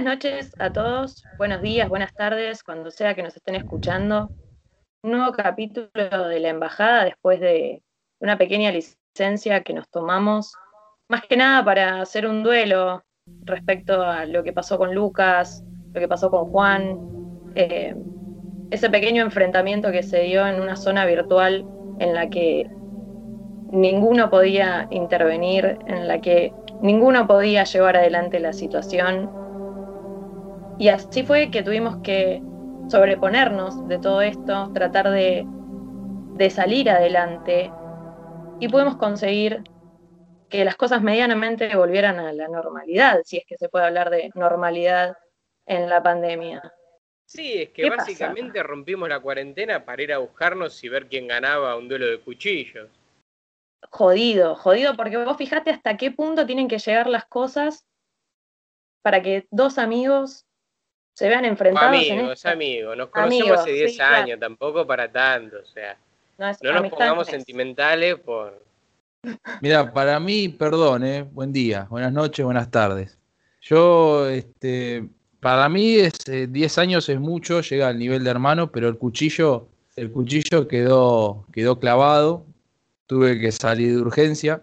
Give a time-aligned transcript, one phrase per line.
[0.00, 4.30] Buenas noches a todos, buenos días, buenas tardes, cuando sea que nos estén escuchando.
[5.02, 5.90] Nuevo capítulo
[6.26, 7.82] de la embajada después de
[8.18, 10.54] una pequeña licencia que nos tomamos,
[11.06, 13.04] más que nada para hacer un duelo
[13.42, 16.98] respecto a lo que pasó con Lucas, lo que pasó con Juan,
[17.54, 17.94] eh,
[18.70, 21.66] ese pequeño enfrentamiento que se dio en una zona virtual
[21.98, 22.70] en la que
[23.70, 29.39] ninguno podía intervenir, en la que ninguno podía llevar adelante la situación
[30.80, 32.42] y así fue que tuvimos que
[32.88, 35.46] sobreponernos de todo esto, tratar de,
[36.48, 37.70] salir adelante
[38.60, 39.62] y pudimos conseguir
[40.48, 44.30] que las cosas medianamente volvieran a la normalidad, si es que se puede hablar de
[44.34, 45.18] normalidad
[45.66, 46.62] en la pandemia.
[47.26, 51.76] Sí, es que básicamente rompimos la cuarentena para ir a buscarnos y ver quién ganaba
[51.76, 52.88] un duelo de cuchillos.
[53.90, 57.86] Jodido, jodido, porque vos fijate hasta qué punto tienen que llegar las cosas
[59.02, 60.46] para que dos amigos
[61.14, 61.88] se vean enfrentados.
[61.88, 65.96] Amigos, amigos, nos conocemos hace 10 años, tampoco para tanto, o sea.
[66.38, 68.64] No, nos pongamos sentimentales por.
[69.60, 73.18] Mira, para mí, perdón, eh, buen día, buenas noches, buenas tardes.
[73.60, 75.06] Yo, este,
[75.40, 78.96] para mí, es, 10 eh, años es mucho, llega al nivel de hermano, pero el
[78.96, 82.46] cuchillo, el cuchillo quedó, quedó clavado,
[83.06, 84.62] tuve que salir de urgencia.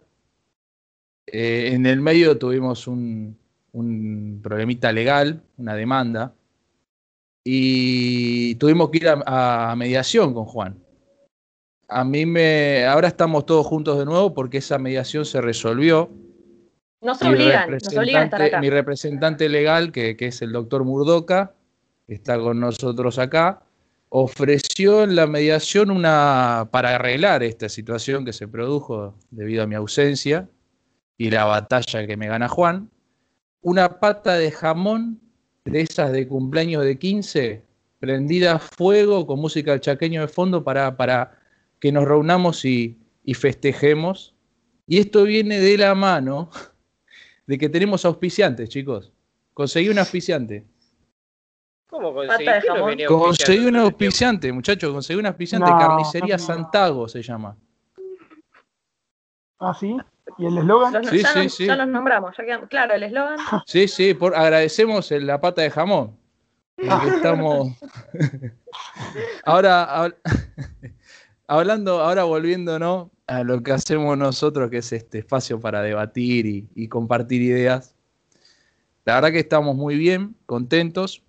[1.27, 3.37] Eh, en el medio tuvimos un,
[3.73, 6.33] un problemita legal, una demanda,
[7.49, 10.83] y tuvimos que ir a, mediación con Juan.
[11.87, 12.83] A mí me.
[12.85, 16.09] Ahora estamos todos juntos de nuevo porque esa mediación se resolvió.
[16.99, 18.59] Nos obligan, nos obligan a estar acá.
[18.59, 21.53] Mi representante legal, que, es el doctor Murdoca,
[22.05, 23.61] que está con nosotros acá,
[24.09, 26.67] ofreció en la mediación una.
[26.69, 30.49] para arreglar esta situación que se produjo debido a mi ausencia
[31.17, 32.89] y la batalla que me gana Juan,
[33.61, 35.21] una pata de jamón
[35.71, 37.63] de esas de cumpleaños de 15,
[37.99, 41.39] prendida a fuego con música del chaqueño de fondo para, para
[41.79, 42.97] que nos reunamos y,
[43.33, 44.33] festejemos.
[44.87, 46.49] Y esto viene de la mano
[47.45, 49.11] de que tenemos auspiciantes, chicos.
[49.53, 50.65] Conseguí un auspiciante.
[51.89, 53.05] ¿Cómo conseguí?
[53.05, 55.69] Conseguí un auspiciante, muchachos, conseguí un auspiciante.
[55.71, 57.57] Carnicería Santago se llama.
[59.59, 59.95] Ah, sí.
[60.37, 61.03] ¿Y el eslogan?
[61.05, 61.65] Sí, sí, sí.
[61.65, 62.35] Ya los nombramos,
[62.69, 63.37] claro, el eslogan.
[63.65, 66.17] Sí, sí, por, agradecemos la pata de jamón.
[66.77, 67.73] estamos.
[69.45, 70.13] ahora,
[71.47, 76.87] hablando, ahora volviéndonos a lo que hacemos nosotros, que es este espacio para debatir y,
[76.87, 77.95] compartir ideas.
[79.05, 81.23] La verdad que estamos muy bien, contentos.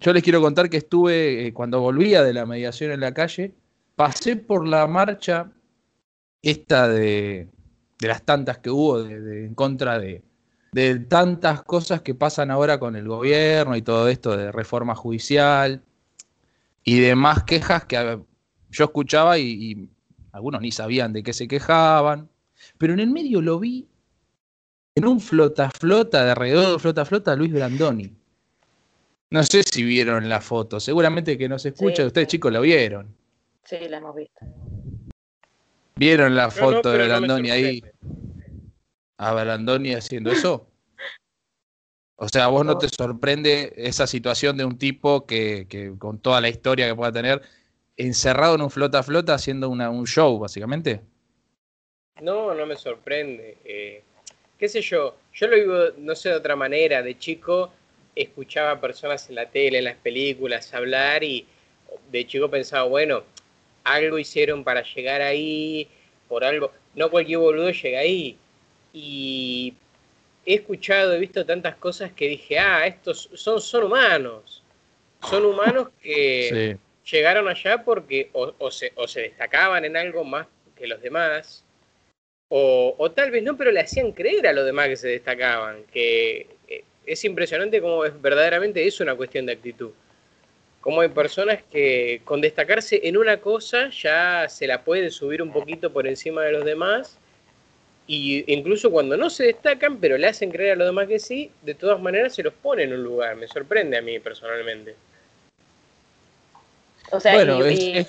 [0.00, 3.54] Yo les quiero contar que estuve, eh, cuando volvía de la mediación en la calle,
[3.96, 5.50] pasé por la marcha
[6.42, 7.48] esta de,
[8.02, 10.24] de las tantas que hubo en contra de,
[11.08, 15.82] tantas cosas que pasan ahora con el gobierno y todo esto de reforma judicial
[16.82, 18.18] y demás quejas que
[18.70, 19.88] yo escuchaba y,
[20.32, 22.28] algunos ni sabían de qué se quejaban,
[22.76, 23.86] pero en el medio lo vi
[24.94, 28.16] en un flota flota de alrededor de flota flota Luis Brandoni.
[29.30, 33.14] No sé si vieron la foto, seguramente que no se escucha, ustedes chicos la vieron.
[33.64, 34.40] Sí, la hemos visto.
[36.02, 37.84] ¿Vieron la foto de Brandoni ahí?
[39.18, 40.66] ¿A Brandoni haciendo eso?
[42.16, 46.48] O sea, vos no te sorprende esa situación de un tipo que, con toda la
[46.48, 47.40] historia que pueda tener,
[47.96, 51.02] encerrado en un flota flota haciendo un show, básicamente.
[52.20, 53.58] No, no me sorprende.
[53.64, 54.02] Eh,
[54.58, 57.00] qué sé yo, yo lo digo, no sé, de otra manera.
[57.00, 57.70] De chico
[58.16, 61.46] escuchaba personas en la tele, en las películas, hablar y
[62.10, 63.22] de chico pensaba, bueno,
[63.84, 65.88] algo hicieron para llegar ahí,
[66.28, 68.36] por algo, no cualquier boludo llega ahí.
[68.92, 69.74] Y
[70.44, 74.62] he escuchado, he visto tantas cosas que dije, ah, estos son, son humanos,
[75.28, 76.76] son humanos que
[77.10, 81.64] llegaron allá porque o, se, o, se, destacaban en algo más que los demás,
[82.48, 85.84] o, o, tal vez no, pero le hacían creer a los demás que se destacaban,
[85.84, 89.92] que eh, es impresionante cómo es, verdaderamente es una cuestión de actitud
[90.82, 95.52] como hay personas que con destacarse en una cosa ya se la puede subir un
[95.52, 97.18] poquito por encima de los demás
[98.08, 101.52] y incluso cuando no se destacan pero le hacen creer a los demás que sí,
[101.62, 104.96] de todas maneras se los pone en un lugar, me sorprende a mí personalmente.
[107.12, 107.40] O sea,
[107.70, 108.04] y,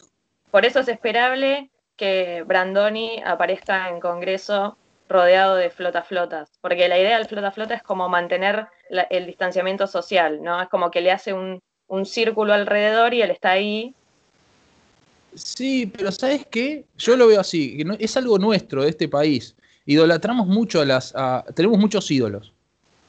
[0.49, 4.77] por eso es esperable que Brandoni aparezca en Congreso
[5.09, 8.65] rodeado de flota flotas, porque la idea del flota flota es como mantener
[9.11, 10.59] el distanciamiento social, ¿no?
[10.59, 11.61] Es como que le hace un,
[11.93, 13.93] un círculo alrededor y él está ahí.
[15.35, 16.85] Sí, pero ¿sabes qué?
[16.97, 19.55] Yo lo veo así, que es algo nuestro de este país.
[19.85, 21.13] Idolatramos mucho a las...
[21.55, 22.51] tenemos muchos ídolos,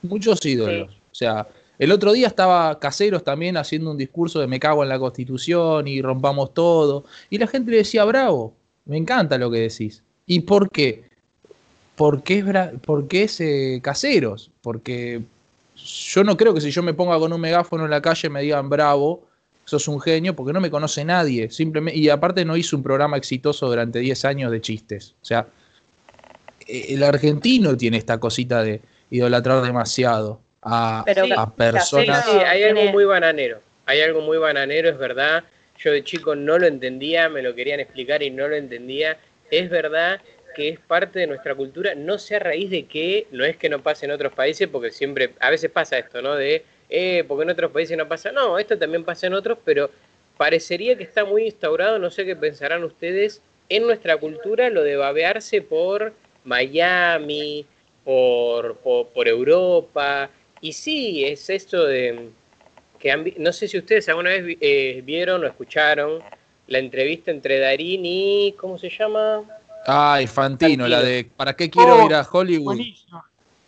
[0.02, 0.90] muchos ídolos.
[1.10, 1.46] O sea,
[1.78, 5.88] El otro día estaba Caseros también haciendo un discurso de me cago en la constitución
[5.88, 7.04] y rompamos todo.
[7.30, 8.54] Y la gente le decía, bravo,
[8.84, 10.02] me encanta lo que decís.
[10.26, 11.04] ¿Y por qué?
[11.96, 12.44] Porque es,
[12.84, 14.50] porque es eh, Caseros.
[14.62, 15.22] Porque
[15.76, 18.42] yo no creo que si yo me ponga con un megáfono en la calle me
[18.42, 19.26] digan bravo,
[19.64, 21.50] sos un genio, porque no me conoce nadie.
[21.50, 25.14] Simplemente, y aparte no hizo un programa exitoso durante 10 años de chistes.
[25.22, 25.46] O sea,
[26.66, 28.80] e, el argentino tiene esta cosita de
[29.10, 31.04] idolatrar demasiado a,
[31.56, 32.24] personas.
[32.24, 33.60] Sí, hay algo muy bananero.
[33.86, 35.44] Hay algo muy bananero, es verdad.
[35.78, 39.18] Yo de chico no lo entendía, me lo querían explicar y no lo entendía.
[39.50, 40.20] Es verdad
[40.54, 43.68] que es parte de nuestra cultura, no sé a raíz de qué, no es que
[43.68, 46.34] no pase en otros países, porque siempre, a veces pasa esto, ¿no?
[46.34, 48.32] De eh, porque en otros países no pasa.
[48.32, 49.90] No, esto también pasa en otros, pero
[50.36, 54.96] parecería que está muy instaurado, no sé qué pensarán ustedes, en nuestra cultura lo de
[54.96, 56.12] babearse por
[56.44, 57.66] Miami,
[58.04, 60.30] por, por, Europa.
[60.60, 62.30] Y sí, es esto de
[62.98, 66.22] que no sé si ustedes alguna vez eh, vieron o escucharon
[66.66, 69.42] la entrevista entre Darín y ¿cómo se llama?
[69.86, 72.80] Ay, Fantino, la de ¿Para qué quiero oh, ir a Hollywood?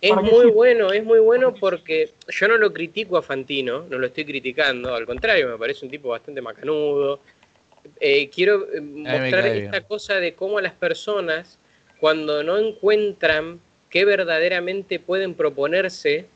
[0.01, 4.07] Es muy bueno, es muy bueno porque yo no lo critico a Fantino, no lo
[4.07, 7.21] estoy criticando, al contrario, me parece un tipo bastante macanudo.
[8.01, 11.59] Eh, quiero eh, mostrar esta cosa de cómo las personas,
[11.99, 16.27] cuando no encuentran qué verdaderamente pueden proponerse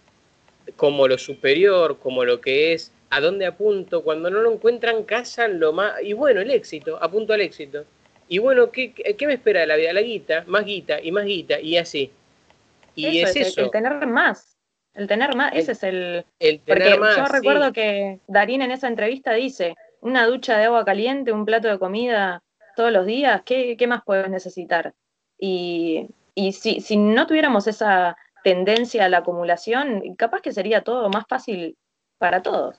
[0.77, 5.61] como lo superior, como lo que es, a dónde apunto, cuando no lo encuentran, cazan
[5.61, 5.95] lo más...
[6.03, 7.85] Y bueno, el éxito, apunto al éxito.
[8.31, 9.93] Y bueno, ¿qué, qué me espera de la vida?
[9.93, 12.13] La guita, más guita y más guita, y así.
[12.95, 13.63] Y es eso.
[13.63, 14.57] El, tener más.
[14.95, 16.25] El tener más, ese es el.
[16.65, 21.45] porque yo recuerdo que Darín en esa entrevista dice: una ducha de agua caliente, un
[21.45, 22.41] plato de comida
[22.77, 24.95] todos los días, ¿qué, más puedes necesitar?
[25.37, 26.09] Y,
[26.53, 31.77] si, si no tuviéramos esa tendencia a la acumulación, capaz que sería todo más fácil
[32.19, 32.79] para todos.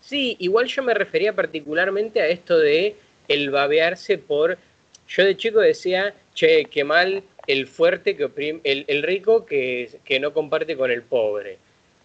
[0.00, 2.96] Sí, igual yo me refería particularmente a esto de
[3.28, 4.58] el babearse por.
[5.14, 10.18] Yo de chico decía, che, qué mal el fuerte que oprime, el, rico que, que,
[10.18, 11.58] no comparte con el pobre.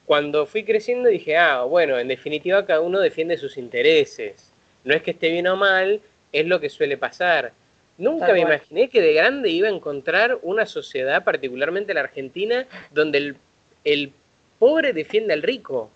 [0.06, 4.52] Cuando fui creciendo dije, ah, bueno, en definitiva cada uno defiende sus intereses.
[4.84, 6.02] No es que esté bien o mal,
[6.34, 7.54] es lo que suele pasar.
[7.98, 13.20] Nunca me imaginé que de grande iba a encontrar una sociedad, particularmente la Argentina, donde
[13.20, 13.38] el,
[13.86, 14.12] el
[14.60, 15.90] pobre defiende al rico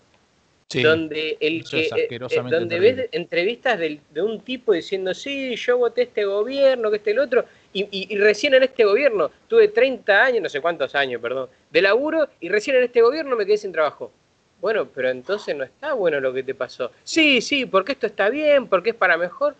[0.80, 2.18] donde el que eh, eh,
[2.50, 7.18] donde ves entrevistas de, un tipo diciendo sí yo voté este gobierno que este el
[7.18, 11.82] otro y, recién en este gobierno tuve 30 años no sé cuántos años perdón de
[11.82, 14.12] laburo y recién en este gobierno me quedé sin trabajo.
[14.60, 16.92] Bueno pero entonces no está bueno lo que te pasó.
[17.02, 19.56] Sí sí porque esto está bien porque es para mejor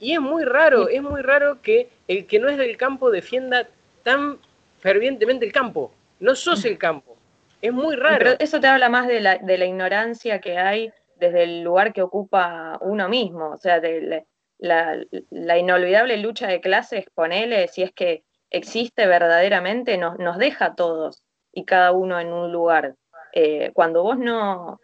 [0.00, 3.68] y es muy raro es muy raro que el que no es del campo defienda
[4.02, 4.38] tan
[4.80, 5.92] fervientemente el campo.
[6.20, 7.16] No sos el campo
[7.62, 8.18] es muy raro.
[8.18, 11.92] Pero eso te habla más de la, de la ignorancia que hay desde el lugar
[11.92, 14.26] que ocupa uno mismo, o sea, de
[14.58, 14.98] la,
[15.30, 20.74] la, inolvidable lucha de clases, ponele, si es que existe verdaderamente, nos, nos deja a
[20.74, 21.22] todos
[21.52, 22.96] y cada uno en un lugar.
[23.32, 24.80] Eh, cuando vos no,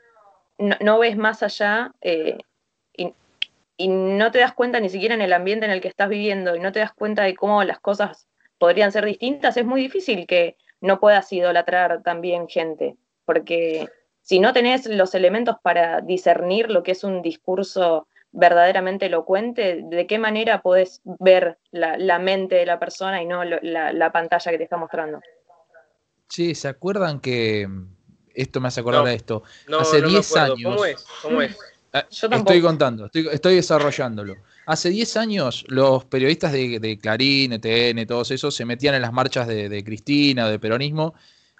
[0.59, 2.39] no, ves más allá eh,
[2.97, 3.13] y,
[3.77, 6.55] y, no te das cuenta ni siquiera en el ambiente en el que estás viviendo
[6.55, 8.29] y no te das cuenta de cómo las cosas
[8.59, 13.89] podrían ser distintas, es muy difícil que no puedas idolatrar también gente, porque
[14.23, 20.07] si no tenés los elementos para discernir lo que es un discurso verdaderamente elocuente, ¿de
[20.07, 24.64] qué manera podés ver la, mente de la persona y no la, pantalla que te
[24.64, 25.21] está mostrando?
[26.29, 27.67] Sí, ¿se acuerdan que
[28.35, 29.43] esto me hace acordar de esto?
[29.79, 30.59] Hace 10 años.
[30.62, 31.07] ¿Cómo es?
[31.23, 31.59] ¿Cómo es?
[31.93, 34.37] Ah, estoy contando, estoy, estoy desarrollándolo.
[34.69, 39.47] Hace 10 años los periodistas de, Clarín, ETN, todos esos, se metían en las marchas
[39.49, 41.15] de, Cristina, de peronismo,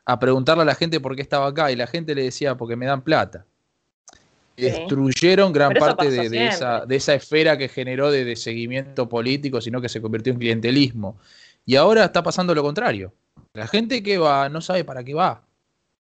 [0.05, 2.77] a preguntarle a la gente por qué estaba acá y la gente le decía porque
[2.77, 3.47] me dan plata.
[4.59, 9.89] Destruyeron gran parte de, esa, de, esa, esfera que generó de, seguimiento político, sino que
[9.89, 11.17] se convirtió en clientelismo.
[11.65, 13.15] Y ahora está pasando lo contrario.
[13.55, 15.43] La gente que va no sabe para qué va.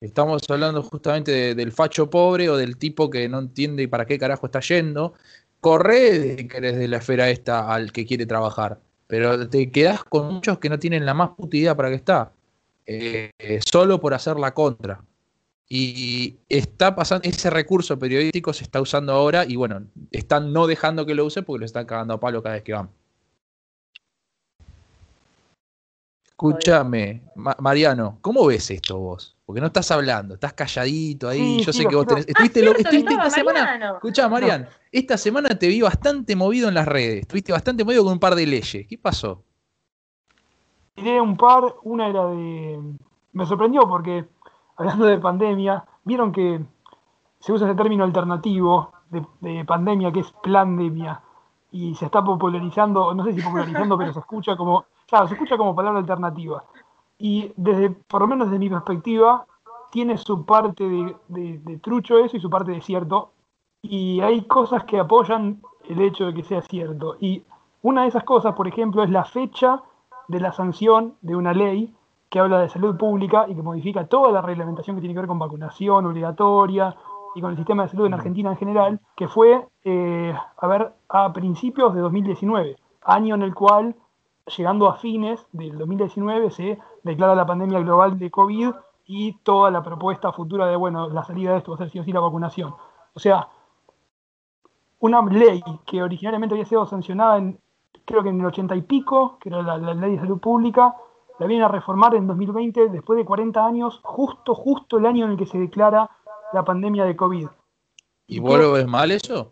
[0.01, 4.47] Estamos hablando justamente del facho pobre o del tipo que no entiende para qué carajo
[4.47, 5.13] está yendo
[5.59, 10.03] corre de que eres de la esfera esta al que quiere trabajar, pero te quedas
[10.03, 12.31] con muchos que no tienen la más puta idea para qué está,
[12.85, 13.31] eh,
[13.65, 15.03] solo por hacer la contra.
[15.69, 21.05] Y está pasando, ese recurso periodístico se está usando ahora y bueno, están no dejando
[21.05, 22.89] que lo use porque lo están cagando a palo cada vez que van.
[26.25, 29.36] Escúchame, Mariano, ¿cómo ves esto vos?
[29.47, 31.63] Porque no estás hablando, estás calladito ahí.
[31.63, 32.27] Yo sé que vos tenés.
[32.27, 33.93] Estuviste, esta semana.
[33.93, 37.21] Escuchá, Marian, esta semana te vi bastante movido en las redes.
[37.21, 38.85] Estuviste bastante movido con un par de leyes.
[38.85, 39.41] ¿Qué pasó?
[40.95, 42.77] Tiré un par, una era de.
[43.31, 44.25] Me sorprendió porque,
[44.75, 46.59] hablando de pandemia, vieron que
[47.39, 51.21] se usa ese término alternativo de, de pandemia que es pandemia
[51.71, 55.55] y se está popularizando, no sé si popularizando, pero se escucha como, claro, se escucha
[55.55, 56.65] como palabra alternativa.
[57.19, 59.45] Y desde, por lo menos desde mi perspectiva,
[59.91, 60.83] tiene su parte
[61.27, 63.31] de, trucho eso y su parte de cierto.
[63.81, 67.15] Y hay cosas que apoyan el hecho de que sea cierto.
[67.19, 67.43] Y
[67.81, 69.81] una de esas cosas, por ejemplo, es la fecha
[70.27, 71.93] de la sanción de una ley
[72.29, 75.27] que habla de salud pública y que modifica toda la reglamentación que tiene que ver
[75.27, 76.95] con vacunación obligatoria
[77.35, 80.93] y con el sistema de salud en Argentina en general, que fue, eh, a ver,
[81.07, 83.95] a principios de 2019, año en el cual,
[84.55, 88.71] llegando a fines del 2019, se declara la pandemia global de COVID
[89.05, 91.99] y toda la propuesta futura de, bueno, la salida de esto va a ser sí
[91.99, 92.73] o sí la vacunación.
[93.13, 93.47] O sea,
[94.99, 97.59] una ley que originariamente había sido sancionada en,
[98.05, 100.95] creo que en el 80 y pico, que era la, la ley de salud pública,
[101.39, 105.31] la vienen a reformar en 2020, después de 40 años, justo, justo el año en
[105.31, 106.09] el que se declara
[106.53, 107.47] la pandemia de COVID.
[108.27, 109.51] ¿Y vos lo ves mal eso?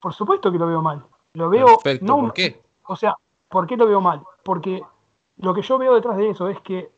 [0.00, 1.04] Por supuesto que lo veo mal.
[1.34, 1.66] Lo veo.
[1.66, 2.62] Perfecto, no, ¿por qué?
[2.86, 3.16] O sea,
[3.48, 4.22] ¿por qué lo veo mal?
[4.44, 4.82] Porque
[5.36, 6.90] lo que yo veo detrás de eso es que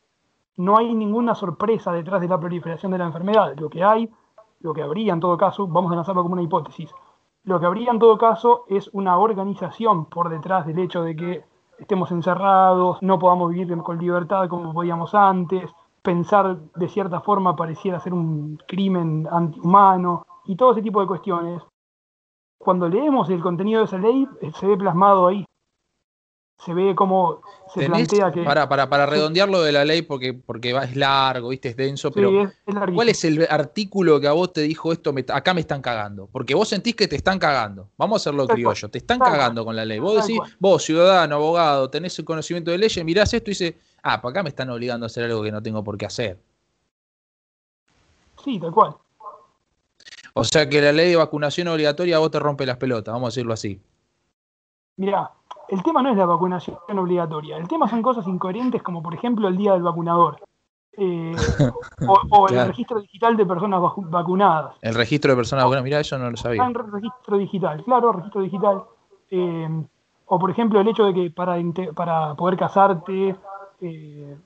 [0.57, 3.55] no hay ninguna sorpresa detrás de la proliferación de la enfermedad.
[3.57, 4.11] Lo que hay,
[4.61, 6.91] lo que habría en todo caso, vamos a lanzarlo como una hipótesis,
[7.45, 11.45] lo que habría en todo caso es una organización por detrás del hecho de que
[11.79, 15.71] estemos encerrados, no podamos vivir con libertad como podíamos antes,
[16.03, 21.63] pensar de cierta forma pareciera ser un crimen antihumano y todo ese tipo de cuestiones.
[22.59, 25.47] Cuando leemos el contenido de esa ley, se ve plasmado ahí.
[26.65, 27.41] Se ve cómo
[27.73, 28.43] se Tenés- plantea que...
[28.43, 31.71] Para, para, para redondearlo de la ley, porque, porque es largo, ¿viste?
[31.71, 32.97] Es denso, Sí, pero es- es larguísimo.
[32.97, 35.13] ¿cuál es el artículo que a vos te dijo esto?
[35.15, 36.29] me- acá me están cagando.
[36.31, 37.89] Porque vos sentís que te están cagando.
[37.97, 38.91] Vamos a hacerlo Tal criollo.
[38.91, 39.99] Te están cagando con la ley.
[40.01, 44.21] Vos decís, vos, ciudadano, abogado, tenés el conocimiento de leyes, mirás esto y dices, ah,
[44.21, 46.39] para acá me están obligando a hacer algo que no tengo por qué hacer.
[48.45, 48.97] Sí, tal cual.
[50.35, 53.29] O sea que la ley de vacunación obligatoria a vos te rompe las pelotas, vamos
[53.29, 53.81] a decirlo así.
[55.01, 55.31] Mirá,
[55.69, 57.57] el tema no es la vacunación obligatoria.
[57.57, 60.37] El tema son cosas incoherentes como, por ejemplo, el día del vacunador.
[60.93, 61.35] Eh,
[62.07, 64.75] o o el registro digital de personas vacu- vacunadas.
[64.83, 66.69] El registro de personas vacunadas, mirá, eso no lo sabía.
[66.69, 68.83] re- registro digital, claro, registro digital.
[69.31, 69.85] Eh,
[70.27, 73.35] o por ejemplo el hecho de que para, poder casarte,
[73.81, 74.37] eh,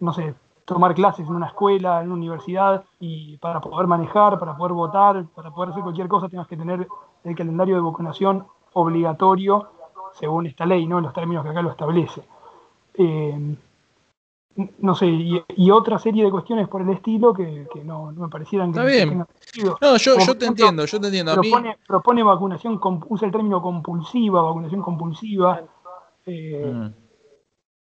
[0.00, 4.56] no sé, tomar clases en una escuela, en una universidad, y para poder manejar, para
[4.56, 6.88] poder votar, para poder hacer cualquier cosa, tengas que tener
[7.24, 9.70] el calendario de vacunación obligatorio
[10.14, 10.98] según esta ley, ¿no?
[10.98, 12.22] En los términos que acá lo establece.
[12.96, 13.56] Eh,
[14.78, 18.22] no sé, y, y otra serie de cuestiones por el estilo que, que no, no
[18.22, 19.08] me parecieran que Está bien.
[19.08, 19.78] tengan sentido.
[19.80, 21.32] No, yo, Como yo te ejemplo, entiendo, yo te entiendo.
[21.32, 25.62] A mí, propone, propone vacunación, usa el término compulsiva, vacunación compulsiva.
[26.26, 26.94] eh, Mm.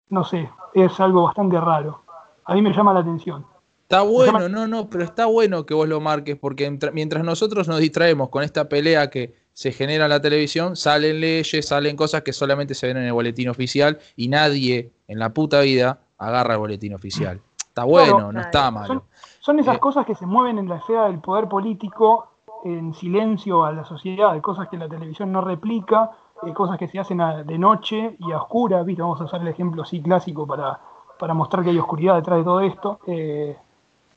[0.10, 2.02] No sé, es algo bastante raro.
[2.46, 3.46] A mí me llama la atención.
[3.84, 7.24] Está bueno, llama- no, no, pero está bueno que vos lo marques, porque entra- mientras
[7.24, 11.95] nosotros nos distraemos con esta pelea que se genera en la televisión, salen leyes, salen
[11.95, 16.00] cosas que solamente se ven en el boletín oficial y nadie en la puta vida
[16.17, 17.39] agarra el boletín oficial.
[17.60, 18.88] Está bueno, no está malo.
[18.88, 19.03] Son,
[19.39, 19.79] son esas Eh.
[19.79, 22.27] cosas que se mueven en la esfera del poder político
[22.65, 26.12] en silencio a la sociedad, cosas que la televisión no replica,
[26.53, 29.01] cosas que se hacen a- de noche y a oscuras, ¿viste?
[29.01, 30.79] Vamos a usar el ejemplo así clásico para,
[31.19, 33.00] para mostrar que hay oscuridad detrás de todo esto.
[33.07, 33.55] eh,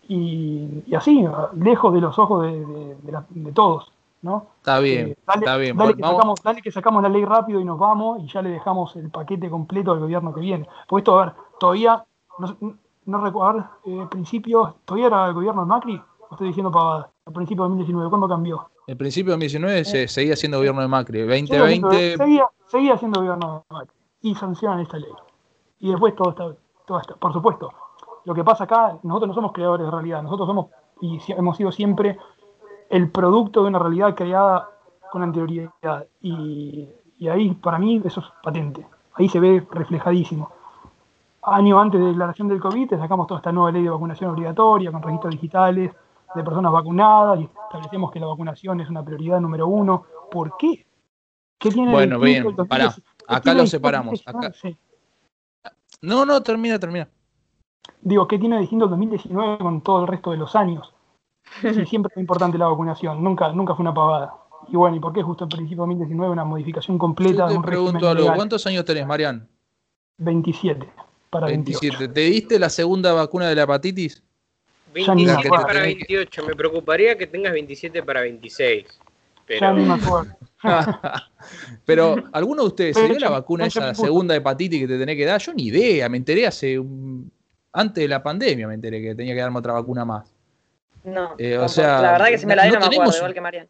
[0.08, 1.26] y, y así,
[1.56, 3.90] lejos de los ojos de, de- de la- de todos,
[4.26, 4.48] ¿no?
[4.58, 5.76] Está bien, Eh, dale, está bien.
[5.76, 8.42] dale que vamos- sacamos, dale que sacamos la ley rápido y nos vamos y ya
[8.42, 10.68] le dejamos el paquete completo al gobierno que viene.
[10.88, 12.04] Porque esto, a ver, todavía,
[12.38, 12.56] no,
[13.06, 17.30] no recuerdo, eh, principios, todavía era el gobierno de Macri, o estoy diciendo pavada, a
[17.30, 18.68] principios de 2019, ¿cuándo cambió?
[18.88, 21.18] el principio de 2019 se seguía siendo gobierno de Macri.
[21.20, 25.10] Seguía siendo- 2020, Seguía, seguía siendo gobierno de Macri y sancionan esta ley.
[25.80, 26.44] Y después todo está,
[26.86, 27.72] todo está, por supuesto,
[28.24, 30.66] lo que pasa acá, nosotros no somos creadores de realidad, nosotros somos
[31.00, 32.16] y hemos sido siempre
[32.90, 34.68] el producto de una realidad creada
[35.10, 36.06] con anterioridad.
[36.20, 36.88] Y,
[37.18, 38.86] y ahí, para mí, eso es patente.
[39.14, 40.50] Ahí se ve reflejadísimo.
[41.42, 44.90] Año antes de la declaración del COVID, sacamos toda esta nueva ley de vacunación obligatoria,
[44.90, 45.92] con registros digitales
[46.34, 50.04] de personas vacunadas, y establecemos que la vacunación es una prioridad número uno.
[50.30, 50.84] ¿Por qué?
[51.58, 52.86] ¿Qué tiene Bueno, bien, pará.
[52.86, 53.00] 2019?
[53.16, 54.46] ¿Qué Acá lo separamos, 2019?
[54.48, 54.76] acá- Sí.
[56.02, 57.08] no, no, termina, termina.
[58.02, 60.92] Digo, ¿qué tiene distinto el 2019 con todo el resto de los años?
[61.62, 64.34] Sí, siempre fue importante la vacunación, nunca, nunca fue una pavada.
[64.68, 67.52] Y bueno, ¿y por qué justo al principio de 2019 una modificación completa Yo de
[67.52, 68.36] te un pregunto algo, legal?
[68.36, 69.48] ¿cuántos años tenés, Marian?
[70.18, 70.88] 27
[71.30, 71.80] para 28.
[71.80, 72.08] 27.
[72.14, 74.22] ¿Te diste la segunda vacuna de la hepatitis?
[74.94, 75.66] Ya ni me 27 acuerdo.
[75.66, 76.46] para 28.
[76.46, 78.86] Me preocuparía que tengas 27 para 26.
[78.86, 78.94] Ya
[79.46, 80.32] Pero ni me acuerdo.
[81.84, 85.24] Pero, ¿alguno de ustedes se dio la vacuna esa segunda hepatitis que te tenés que
[85.24, 85.40] dar?
[85.40, 87.30] Yo ni idea, me enteré hace un-
[87.72, 90.34] antes de la pandemia, me enteré que tenía que darme otra vacuna más.
[91.06, 93.16] No, Eh, o sea, la verdad que si me la di no no, me acuerdo,
[93.16, 93.68] igual que Marian.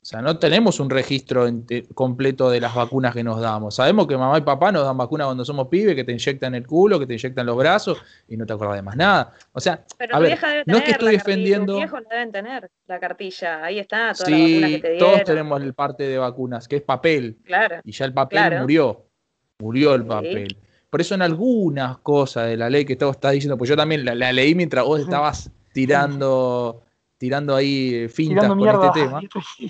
[0.00, 1.48] O sea, no tenemos un registro
[1.92, 3.74] completo de las vacunas que nos damos.
[3.74, 6.64] Sabemos que mamá y papá nos dan vacunas cuando somos pibes, que te inyectan el
[6.64, 9.32] culo, que te inyectan los brazos y no te acuerdas de más nada.
[9.50, 11.72] O sea, Pero a tu ver, vieja debe no es que estoy defendiendo.
[11.72, 13.64] Tus viejos deben tener, la cartilla.
[13.64, 15.10] Ahí está, todas las vacunas que Sí, te dieron.
[15.10, 17.38] todos tenemos el parte de vacunas, que es papel.
[17.44, 17.80] Claro.
[17.82, 18.60] Y ya el papel Claro.
[18.60, 19.06] murió.
[19.58, 20.56] Murió el Sí.
[20.90, 24.04] Por eso en algunas cosas de la ley que todo está diciendo, pues yo también
[24.04, 26.82] la, la leí mientras vos estabas tirando,
[27.18, 28.86] tirando ahí fintas Tirando con mierda.
[28.86, 29.20] este tema.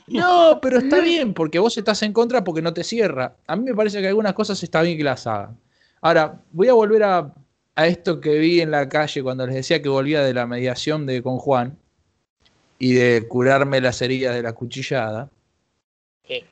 [0.08, 3.34] No, pero está bien, porque vos estás en contra porque no te cierra.
[3.46, 5.58] A mí me parece que algunas cosas está bien que las hagan.
[6.02, 7.32] Ahora, voy a volver a,
[7.74, 11.06] a esto que vi en la calle cuando les decía que volvía de la mediación
[11.06, 11.76] de con Juan
[12.78, 15.30] y de curarme las heridas de la cuchillada.
[16.22, 16.44] ¿Qué?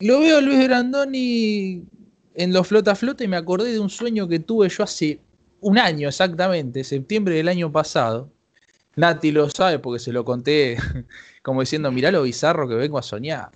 [0.00, 1.84] Lo veo a Luis Brandoni
[2.34, 5.20] en los flota flota me acordé de un sueño que tuve yo hace
[5.60, 8.30] un año exactamente, septiembre del año pasado.
[8.96, 10.76] Nati lo sabe porque se lo conté
[11.42, 13.50] como diciendo, mirá lo bizarro que vengo a soñar.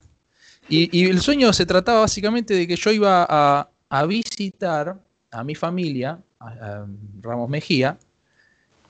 [0.68, 6.18] Y, el sueño se trataba básicamente de que yo iba a, visitar a mi familia,
[6.40, 6.86] a
[7.20, 7.98] Ramos Mejía,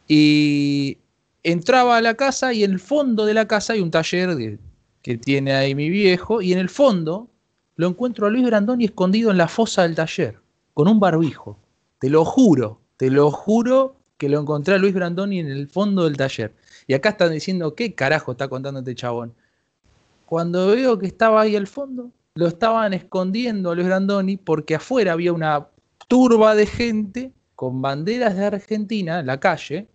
[0.09, 0.97] y
[1.43, 4.59] entraba a la casa y en el fondo de la casa hay un taller de-
[5.03, 7.29] que tiene ahí mi viejo, y en el fondo
[7.77, 10.41] lo encuentro a Luis Brandoni escondido en la fosa del taller,
[10.75, 11.59] con un barbijo.
[11.99, 16.05] Te lo juro, te lo juro que lo encontré a Luis Brandoni en el fondo
[16.05, 16.55] del taller.
[16.87, 19.35] Y acá están diciendo, ¿qué carajo está contando este chabón?
[20.25, 25.13] Cuando veo que estaba ahí al fondo, lo estaban escondiendo a Luis Brandoni porque afuera
[25.13, 25.69] había una
[26.09, 29.89] turba de gente con banderas de Argentina en la calle,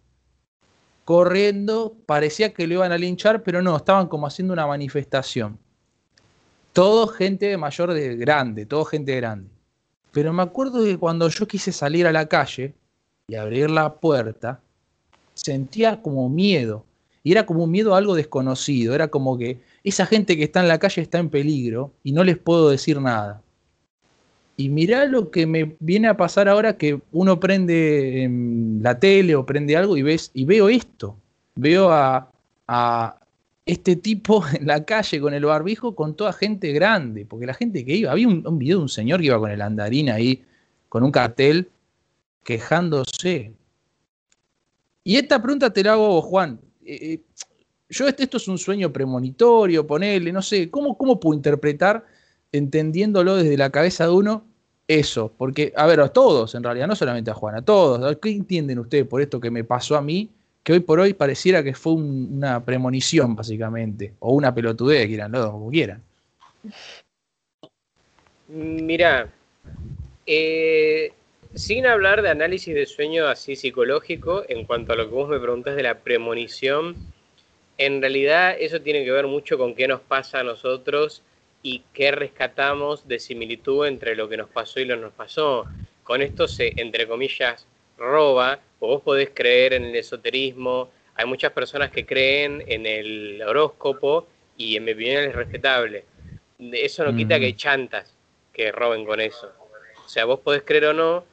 [1.05, 5.59] corriendo, parecía que lo iban a linchar, pero no, estaban como haciendo una manifestación.
[6.73, 9.49] Todo gente mayor de grande, todo gente grande.
[10.11, 12.73] Pero me acuerdo que cuando yo quise salir a la calle
[13.27, 14.61] y abrir la puerta,
[15.33, 16.85] sentía como miedo.
[17.23, 18.95] Y era como un miedo a algo desconocido.
[18.95, 22.23] Era como que esa gente que está en la calle está en peligro y no
[22.23, 23.41] les puedo decir nada.
[24.57, 29.36] Y mirá lo que me viene a pasar ahora que uno prende en la tele
[29.36, 31.17] o prende algo y ves y veo esto.
[31.55, 33.20] Veo a
[33.65, 37.86] este tipo en la calle con el barbijo con toda gente grande, porque la gente
[37.86, 40.43] que iba, había un, video de un señor que iba con el andarín ahí,
[40.89, 41.69] con un cartel,
[42.43, 43.54] quejándose.
[45.04, 46.60] Y esta pregunta te la hago Juan.
[46.86, 47.21] Eh, eh,
[47.89, 52.06] yo, este- esto es un sueño premonitorio, ponele, no sé, ¿cómo, ¿cómo puedo interpretar,
[52.52, 54.45] entendiéndolo desde la cabeza de uno,
[54.88, 55.34] eso?
[55.38, 58.80] Porque, a ver, a todos, en realidad, no solamente a Juan, a todos, ¿qué entienden
[58.80, 60.30] ustedes por esto que me pasó a mí?
[60.63, 65.52] Que hoy por hoy pareciera que fue un- una premonición, básicamente, o una pelotudez, quieranlo,
[65.52, 66.04] como quieran.
[68.47, 69.30] Mira,
[70.26, 71.13] eh,
[71.56, 75.39] sin hablar de análisis de sueño así psicológico, en cuanto a lo que vos me
[75.39, 76.95] preguntás de la premonición,
[77.78, 81.24] en realidad eso tiene que ver mucho con qué nos pasa a nosotros
[81.63, 85.65] y qué rescatamos de similitud entre lo que nos pasó y lo que nos pasó.
[86.04, 87.65] Con esto se, entre comillas,
[87.97, 93.41] roba, o vos podés creer en el esoterismo, hay muchas personas que creen en el
[93.41, 94.27] horóscopo
[94.58, 96.06] y en mi opinión es respetable.
[96.60, 97.39] Eso no quita Mm.
[97.39, 98.13] que hay chantas
[98.54, 99.51] que roben con eso.
[100.06, 101.23] O sea, vos podés creer o no,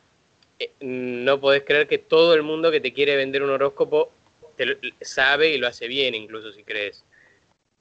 [0.59, 4.11] eh, no podés creer que todo el mundo que te quiere vender un horóscopo
[4.57, 7.05] te lo- sabe y lo hace bien, incluso si crees.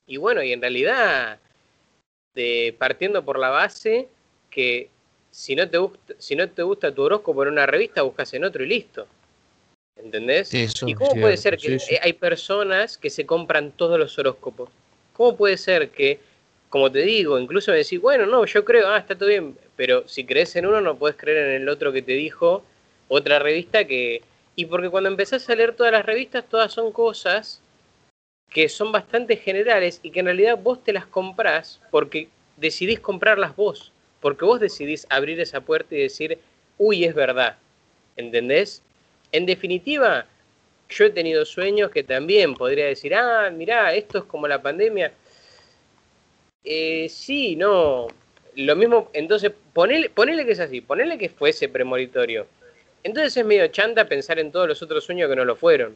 [0.06, 1.40] Y bueno, y en realidad,
[2.36, 4.08] de- partiendo por la base
[4.50, 4.90] que
[5.38, 8.44] si no te gusta, si no te gusta tu horóscopo en una revista, buscas en
[8.44, 9.06] otro y listo.
[9.96, 10.52] ¿Entendés?
[10.52, 11.96] Eso ¿Y cómo puede ser que sí, sí.
[12.02, 14.72] hay personas que se compran todos los horóscopos?
[15.14, 16.20] ¿Cómo puede ser que,
[16.70, 20.08] como te digo, incluso me decís, bueno, no, yo creo, ah, está todo bien, pero
[20.08, 22.64] si crees en uno no puedes creer en el otro que te dijo
[23.08, 24.24] otra revista que...
[24.56, 27.62] Y porque cuando empezás a leer todas las revistas, todas son cosas
[28.50, 33.56] que son bastante generales y que en realidad vos te las comprás porque decidís comprarlas
[33.56, 36.40] vos, porque vos decidís abrir esa puerta y decir,
[36.78, 37.58] uy, es verdad,
[38.16, 38.82] ¿entendés?
[39.32, 40.26] En definitiva,
[40.90, 45.12] yo he tenido sueños que también podría decir, ah, mirá, esto es como la pandemia.
[46.64, 48.08] Eh, sí, no.
[48.56, 52.48] Lo mismo, entonces, ponele, ponele que es así, ponele que fuese premonitorio.
[53.04, 55.96] Entonces es medio chanta pensar en todos los otros sueños que no lo fueron.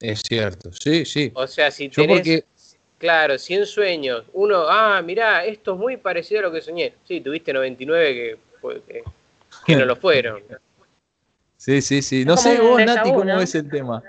[0.00, 1.30] Es cierto, sí, sí.
[1.34, 2.44] O sea, si Yo tenés, porque,
[2.98, 6.94] claro, 100 sueños, uno, ah, mirá, esto es muy parecido a lo que soñé.
[7.04, 9.02] Sí, tuviste 99 que, fue- que,
[9.66, 10.42] que no lo fueron.
[11.56, 12.24] sí, sí, sí.
[12.24, 13.38] No sé, vos, déjà Nati, ¿cómo ¿no?
[13.38, 14.02] ves el tema?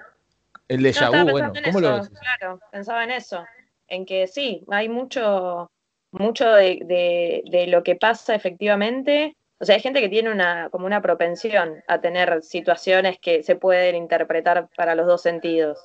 [0.67, 2.11] El No, estaba vu, bueno, ¿cómo lo ves?
[2.39, 3.45] Claro, pensaba en eso,
[3.87, 5.71] en que sí, hay mucho,
[6.11, 10.69] mucho de, de- de lo que pasa efectivamente, o sea, hay gente que tiene una,
[10.69, 15.79] como una propensión a tener situaciones que se pueden interpretar para los dos sentidos,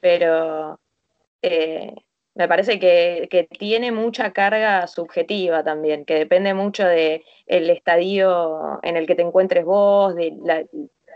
[0.00, 0.78] pero
[1.42, 1.92] eh,
[2.34, 8.96] me parece que, tiene mucha carga subjetiva también, que depende mucho del el estadio en
[8.96, 10.32] el que te encuentres vos, de,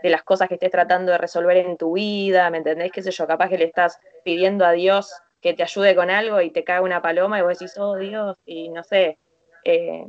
[0.03, 2.91] de las cosas que estés tratando de resolver en tu vida, ¿me entendés?
[2.91, 3.27] ¿Qué sé yo?
[3.27, 6.81] Capaz que le estás pidiendo a Dios que te ayude con algo y te cae
[6.81, 9.17] una paloma y vos decís, oh Dios, y no sé.
[9.63, 10.05] Eh,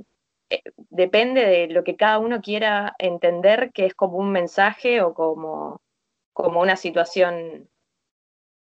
[0.51, 5.15] eh, depende de lo que cada uno quiera entender que es como un mensaje o
[5.15, 5.81] como,
[6.33, 7.69] como una situación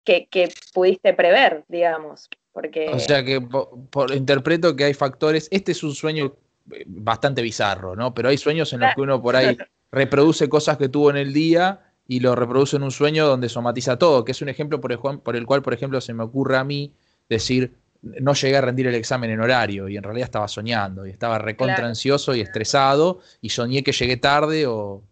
[0.04, 2.30] que, pudiste prever, digamos.
[2.52, 2.90] Porque...
[2.90, 6.36] O sea que por, interpreto que hay factores, este es un sueño
[6.72, 8.14] eh, bastante bizarro, ¿no?
[8.14, 9.58] Pero hay sueños en los que uno por ahí
[9.92, 13.98] reproduce cosas que tuvo en el día y lo reproduce en un sueño donde somatiza
[13.98, 16.58] todo, que es un ejemplo por el, por el cual, por ejemplo, se me ocurre
[16.58, 16.94] a mí
[17.30, 21.10] decir, no llegué a rendir el examen en horario y en realidad estaba soñando y
[21.10, 25.04] estaba recontra ansioso y estresado y soñé que llegué tarde o,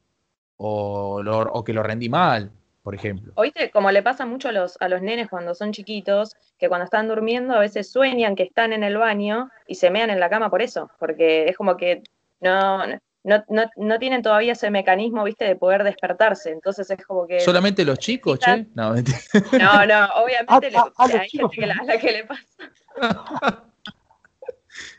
[0.58, 2.52] o, que lo rendí mal,
[2.84, 3.32] por ejemplo.
[3.36, 6.86] Oíste, como le pasa mucho a los, a los nenes cuando son chiquitos, que cuando
[6.86, 10.30] están durmiendo a veces sueñan que están en el baño y se mean en la
[10.30, 12.02] cama por eso, porque es como que
[12.40, 12.86] no,
[13.24, 16.52] no, no, no, tienen todavía ese mecanismo, viste, de poder despertarse.
[16.52, 17.40] Entonces es como que.
[17.40, 18.66] ¿Solamente los chicos, che?
[18.74, 23.64] No, no, no, obviamente a, a, hay gente que la, que le pasa.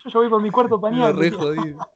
[0.05, 1.17] Yo voy con mi cuarto pañal.
[1.17, 1.93] re jodido.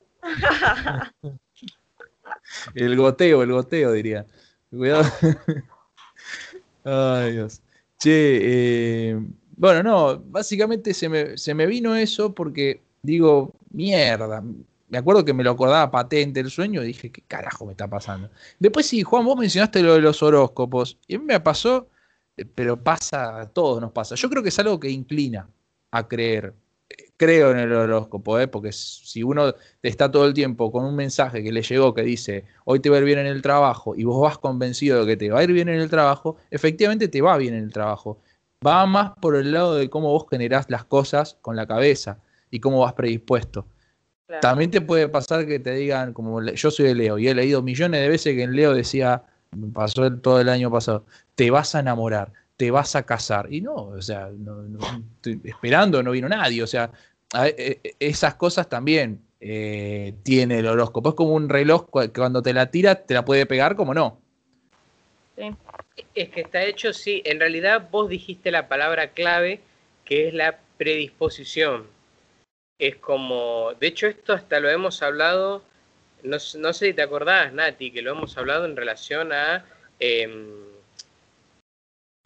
[2.75, 4.27] el goteo, el goteo, diría.
[4.71, 5.05] Cuidado.
[6.87, 7.63] Ay, Dios.
[7.99, 9.19] Che, eh,
[9.57, 14.43] bueno, no, básicamente se me, se me vino eso porque digo, mierda,
[14.89, 17.89] me acuerdo que me lo acordaba patente el sueño y dije, ¿qué carajo me está
[17.89, 18.31] pasando?
[18.61, 21.89] Después sí, Juan, vos mencionaste lo de los horóscopos y a mí me pasó,
[22.37, 24.15] eh, pero pasa, a todos nos pasa.
[24.15, 25.49] Yo creo que es algo que inclina
[25.91, 26.55] a creer.
[27.17, 28.47] Creo en el horóscopo, ¿eh?
[28.47, 32.45] porque si uno está todo el tiempo con un mensaje que le llegó que dice,
[32.65, 35.17] hoy te va a ir bien en el trabajo, y vos vas convencido de que
[35.17, 38.21] te va a ir bien en el trabajo, efectivamente te va bien en el trabajo.
[38.67, 42.19] Va más por el lado de cómo vos generás las cosas con la cabeza
[42.51, 43.67] y cómo vas predispuesto.
[44.41, 47.63] También te puede pasar que te digan, como yo soy de Leo y he leído
[47.63, 49.23] millones de veces que en Leo decía,
[49.73, 53.53] pasó todo el año pasado, te vas a enamorar, te vas a casar.
[53.53, 54.65] Y no, o sea, no,
[55.45, 56.63] esperando, no vino nadie.
[56.63, 56.91] O sea,
[57.45, 61.11] e, e, esas cosas también eh, tiene el horóscopo.
[61.11, 64.21] Es como un reloj que cuando te la tira, te la puede pegar, como no.
[66.15, 67.23] Es que está hecho, sí.
[67.25, 69.61] En realidad vos dijiste la palabra clave,
[70.05, 71.97] que es la predisposición
[72.79, 75.63] es como, de hecho esto hasta lo hemos hablado,
[76.23, 79.65] no, sé si te acordás, Nati, que lo hemos hablado en relación a
[79.99, 80.49] em,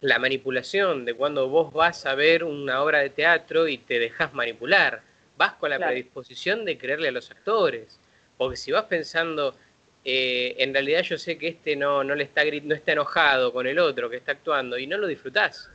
[0.01, 4.33] la manipulación, de cuando vos vas a ver una obra de teatro y te dejas
[4.33, 5.01] manipular,
[5.37, 7.99] vas con la predisposición de creerle a los actores,
[8.37, 9.55] porque si vas pensando,
[10.03, 13.67] eh, en realidad yo sé que este no, no, le está, no está enojado con
[13.67, 15.69] el otro que está actuando y no lo disfrutás.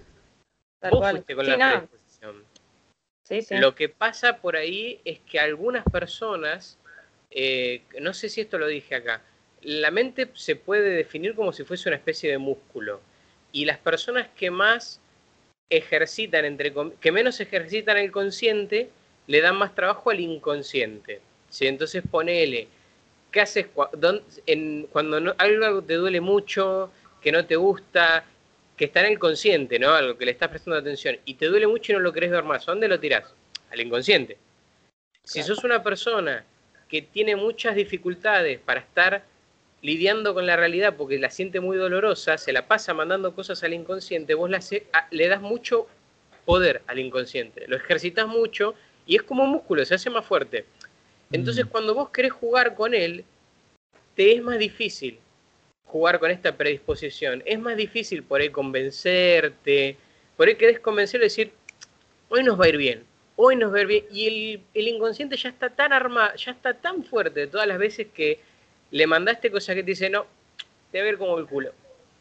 [0.90, 2.44] vos fuiste con la predisposición.
[3.60, 6.78] Lo que pasa por ahí es que algunas personas,
[7.30, 9.22] eh, no sé si esto lo dije acá,
[9.62, 13.00] la mente se puede definir como si fuese una especie de músculo.
[13.56, 15.00] Y las personas que más
[15.70, 18.90] ejercitan, entre que menos ejercitan el consciente,
[19.28, 21.22] le dan más trabajo al inconsciente.
[21.48, 21.66] ¿sí?
[21.66, 22.68] Entonces ponele,
[23.30, 26.90] ¿qué haces cuando algo te duele mucho,
[27.22, 28.26] que no te gusta,
[28.76, 29.94] que está en el consciente, ¿no?
[29.94, 32.44] Algo que le estás prestando atención y te duele mucho y no lo querés ver
[32.44, 33.24] más, ¿a dónde lo tirás?
[33.70, 34.36] Al inconsciente.
[35.24, 36.44] Si sos una persona
[36.90, 39.24] que tiene muchas dificultades para estar
[39.86, 43.72] lidiando con la realidad porque la siente muy dolorosa, se la pasa mandando cosas al
[43.72, 44.50] inconsciente, vos
[45.12, 45.86] le das mucho
[46.44, 48.74] poder al inconsciente, lo ejercitas mucho
[49.06, 50.64] y es como un músculo, se hace más fuerte.
[51.30, 51.68] Entonces mm.
[51.68, 53.24] cuando vos querés jugar con él,
[54.16, 55.20] te es más difícil,
[55.84, 57.44] jugar con esta predisposición.
[57.46, 59.96] Es más difícil por ahí convencerte,
[60.36, 61.52] por ahí querés convencer y decir,
[62.28, 63.04] hoy nos va a ir bien,
[63.36, 64.04] hoy nos va a ir bien.
[64.10, 68.40] Y el, inconsciente ya está tan armado, ya está tan fuerte todas las veces que
[68.96, 70.26] le mandaste cosas que te dicen, no,
[70.90, 71.72] te ver como el culo.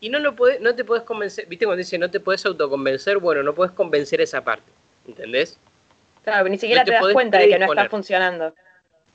[0.02, 3.18] Y no, lo podés, no te puedes convencer, viste cuando dice no te puedes autoconvencer,
[3.18, 4.70] bueno, no puedes convencer esa parte,
[5.08, 5.58] ¿entendés?
[6.24, 8.54] Claro, ni siquiera te, das cuenta de que no está funcionando.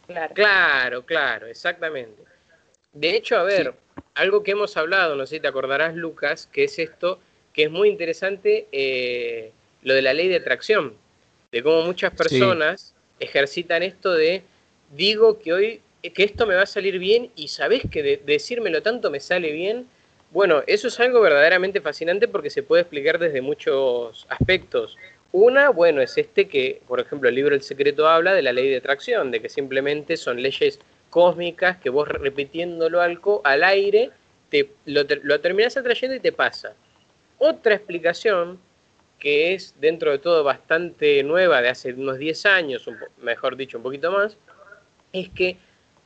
[0.07, 0.35] Claro.
[0.35, 2.23] claro, claro, exactamente.
[2.92, 3.75] De hecho, a ver,
[4.14, 7.20] algo que hemos hablado, no sé si te acordarás, Lucas, que es esto,
[7.53, 10.94] que es muy interesante, eh, lo de la ley de atracción,
[11.53, 14.42] de cómo muchas personas ejercitan esto de,
[14.92, 18.83] digo que hoy, que esto me va a salir bien y sabes que de, decírmelo
[18.83, 19.87] tanto me sale bien.
[20.31, 24.97] Bueno, eso es algo verdaderamente fascinante porque se puede explicar desde muchos aspectos.
[25.33, 28.69] Una, bueno, es este que, por ejemplo, el libro El Secreto habla de la ley
[28.69, 34.11] de atracción, de que simplemente son leyes cósmicas que vos repitiéndolo al, al aire
[34.49, 36.75] te, lo, lo terminás atrayendo y te pasa.
[37.39, 38.59] Otra explicación
[39.19, 42.89] que es dentro de todo bastante nueva de hace unos 10 años,
[43.23, 44.37] mejor dicho, un poquito más,
[45.13, 45.57] es que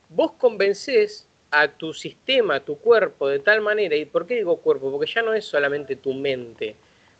[0.09, 4.57] vos convencés a tu sistema, a tu cuerpo de tal manera, ¿y por qué digo
[4.57, 4.91] cuerpo?
[4.91, 6.75] Porque ya no es solamente tu mente,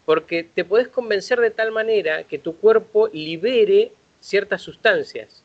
[0.06, 5.44] porque te podés convencer de tal manera que tu cuerpo libere ciertas sustancias,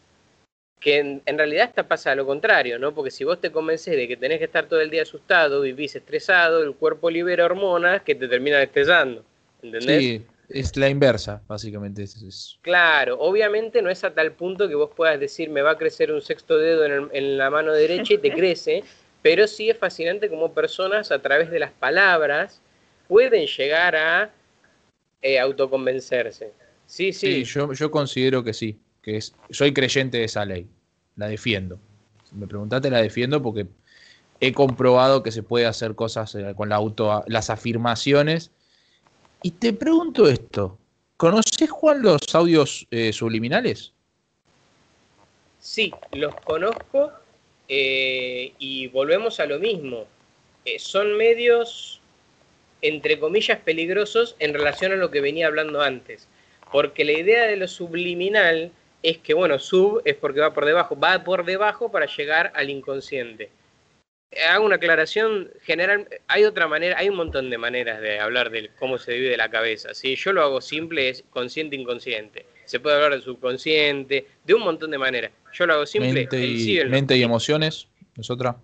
[0.80, 2.94] que en, realidad está pasa a lo contrario, ¿no?
[2.94, 5.94] Porque si vos te convences de que tenés que estar todo el día asustado, vivís
[5.94, 9.22] estresado, el cuerpo libera hormonas que te terminan estresando,
[9.62, 9.98] ¿entendés?
[9.98, 12.02] Sí, es la inversa, básicamente.
[12.02, 15.78] Es, Claro, obviamente no es a tal punto que vos puedas decir me va a
[15.78, 18.82] crecer un sexto dedo en, la mano derecha y te crece,
[19.22, 22.60] pero sí es fascinante como personas a través de las palabras
[23.08, 24.30] pueden llegar a
[25.22, 26.52] eh, autoconvencerse.
[26.86, 27.44] Sí, sí.
[27.44, 30.68] sí yo, yo, considero que sí, que es, soy creyente de esa ley,
[31.16, 31.78] la defiendo.
[32.28, 33.66] Si me preguntaste, la defiendo porque
[34.40, 38.50] he comprobado que se puede hacer cosas eh, con la auto, las afirmaciones
[39.42, 40.78] y te pregunto esto,
[41.16, 43.92] ¿conoces, Juan, los audios eh, subliminales?
[45.58, 47.12] Sí, los conozco
[47.68, 50.06] eh, y volvemos a lo mismo.
[50.64, 52.00] Eh, son medios,
[52.82, 56.28] entre comillas, peligrosos en relación a lo que venía hablando antes.
[56.72, 58.70] Porque la idea de lo subliminal
[59.02, 62.70] es que, bueno, sub es porque va por debajo, va por debajo para llegar al
[62.70, 63.50] inconsciente
[64.48, 66.08] hago una aclaración general.
[66.28, 69.50] Hay otra manera, hay un montón de maneras de hablar de cómo se divide la
[69.50, 69.94] cabeza.
[69.94, 72.46] Si yo lo hago simple, es consciente inconsciente.
[72.64, 75.32] Se puede hablar del subconsciente, de un montón de maneras.
[75.52, 76.12] Yo lo hago simple.
[76.12, 78.56] Mente y, mente y emociones, es otra.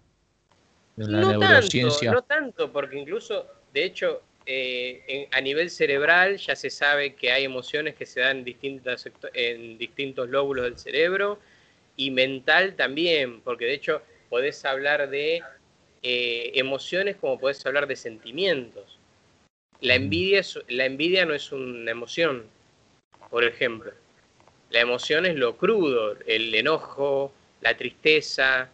[0.97, 7.17] no tanto, no tanto, porque incluso, de hecho, eh, a nivel cerebral ya se sabe
[7.17, 11.41] que hay emociones que se dan en, distintas, en distintos lóbulos del cerebro
[11.97, 15.43] y mental también, porque de hecho podés hablar de
[16.03, 18.99] eh, emociones como puedes hablar de sentimientos.
[19.81, 22.45] La envidia, la envidia no es una emoción,
[23.31, 23.93] por ejemplo.
[24.71, 28.69] La emoción es lo crudo, el enojo, la tristeza.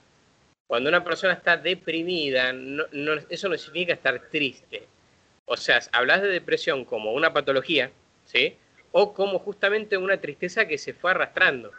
[0.67, 2.55] Cuando una persona está deprimida,
[3.29, 4.87] eso no significa estar triste.
[5.45, 7.91] O sea, hablas de depresión como una patología,
[8.25, 8.57] ¿sí?
[8.93, 11.73] O como justamente una tristeza que se fue arrastrando,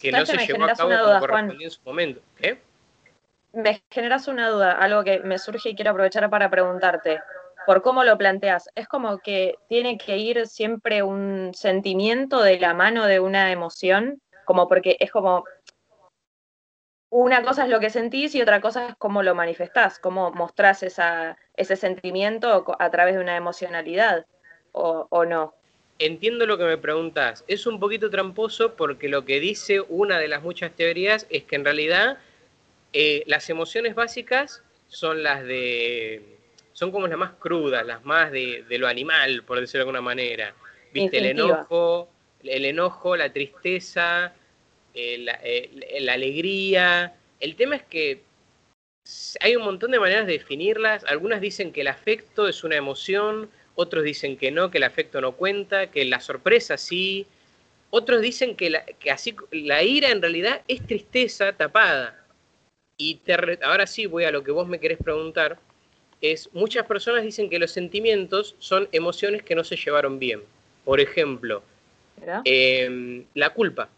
[0.00, 2.20] que no se llevó a cabo como correspondía en su momento.
[2.36, 2.58] ¿Qué?
[3.52, 7.20] me generas una duda, algo que me surge y quiero aprovechar para preguntarte,
[7.66, 8.68] por cómo lo planteas.
[8.74, 14.20] ¿Es como que tiene que ir siempre un sentimiento de la mano de una emoción?
[14.44, 15.44] Como porque es como,
[17.10, 20.82] una cosa es lo que sentís y otra cosa es cómo lo manifestás, cómo mostrás
[20.82, 24.26] esa, ese sentimiento a través de una emocionalidad,
[24.72, 25.54] o, o no.
[26.00, 27.44] Entiendo lo que me preguntas.
[27.46, 31.56] Es un poquito tramposo porque lo que dice una de las muchas teorías es que
[31.56, 32.16] en realidad
[32.94, 36.22] eh, las emociones básicas son las de.
[36.72, 40.54] son como las más crudas, las más de, lo animal, por decirlo de alguna manera.
[40.90, 41.18] ¿Viste?
[41.18, 42.08] El enojo,
[42.42, 44.32] el enojo, la tristeza,
[44.94, 47.14] eh, eh, la, alegría.
[47.40, 48.22] El tema es que
[49.40, 51.04] hay un montón de maneras de definirlas.
[51.04, 53.50] Algunas dicen que el afecto es una emoción,
[53.80, 57.26] otros dicen que no, que el afecto no cuenta, que la sorpresa sí.
[57.88, 62.22] Otros dicen que, la, que así la ira en realidad es tristeza tapada.
[62.98, 63.18] Y
[63.62, 65.58] ahora sí voy a lo que vos me querés preguntar.
[66.20, 70.42] Es, muchas personas dicen que los sentimientos son emociones que no se llevaron bien.
[70.84, 71.62] Por ejemplo,
[72.44, 73.88] em, la culpa.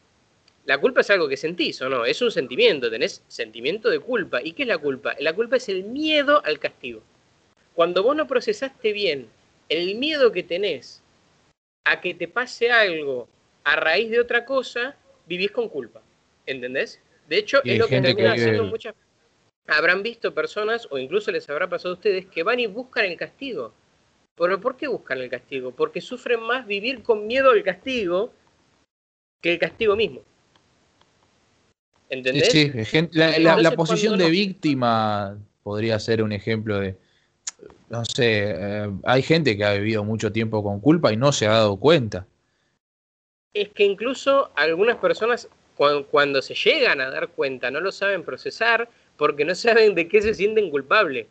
[0.65, 4.41] La culpa es algo que sentís o no, es un sentimiento, tenés sentimiento de culpa.
[4.41, 5.17] ¿Y qué es la culpa?
[5.19, 7.03] La culpa es el miedo al castigo.
[7.75, 9.27] Cuando vos no procesaste bien
[9.69, 11.03] el miedo que tenés
[11.85, 13.29] a que te pase algo
[13.65, 14.97] a raíz de otra cosa,
[15.27, 16.03] vivís con culpa.
[16.47, 17.01] ¿Entendés?
[17.29, 18.95] De hecho, es lo que termina haciendo muchas.
[19.67, 23.17] Habrán visto personas, o incluso les habrá pasado a ustedes, que van y buscan el
[23.17, 23.73] castigo.
[24.35, 25.71] ¿Pero por qué buscan el castigo?
[25.73, 28.33] Porque sufren más vivir con miedo al castigo
[29.41, 30.23] que el castigo mismo.
[32.09, 32.51] ¿Entendés?
[32.51, 32.71] Sí,
[33.13, 36.97] la, posición de víctima podría ser un ejemplo de,
[37.89, 41.47] no sé, eh, hay gente que ha vivido mucho tiempo con culpa y no se
[41.47, 42.27] ha dado cuenta.
[43.55, 45.49] Es que incluso algunas personas
[46.11, 50.23] cuando, se llegan a dar cuenta no lo saben procesar porque no saben de qué
[50.23, 51.27] se sienten culpables.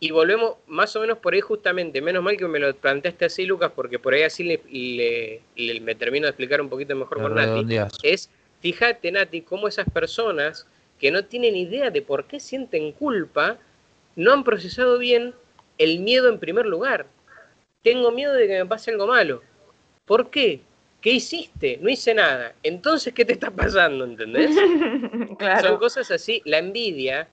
[0.00, 3.46] Y volvemos más o menos por ahí justamente, menos mal que me lo planteaste así,
[3.46, 5.40] Lucas, porque por ahí así le,
[5.80, 7.76] me termino de explicar un poquito mejor con Nati.
[8.04, 10.68] Es, fíjate, Nati, cómo esas personas
[11.00, 13.58] que no tienen idea de por qué sienten culpa,
[14.14, 15.34] no han procesado bien
[15.78, 17.06] el miedo en primer lugar.
[17.82, 19.42] Tengo miedo de que me pase algo malo.
[20.04, 20.60] ¿Por qué?
[21.00, 21.78] ¿Qué hiciste?
[21.80, 22.54] No hice nada.
[22.62, 24.04] Entonces, ¿qué te está pasando?
[24.04, 24.50] ¿Entendés?
[25.38, 25.68] claro.
[25.68, 26.42] Son cosas así.
[26.44, 27.28] La envidia,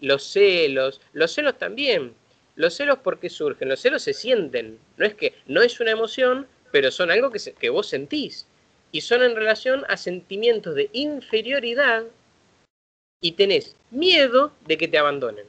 [0.00, 2.14] los celos, los celos también.
[2.54, 3.68] Los celos, ¿por qué surgen?
[3.68, 4.78] Los celos se sienten.
[4.96, 8.46] No es que no es una emoción, pero son algo que, que vos sentís.
[8.92, 12.04] Y son en relación a sentimientos de inferioridad
[13.20, 15.46] y tenés miedo de que te abandonen.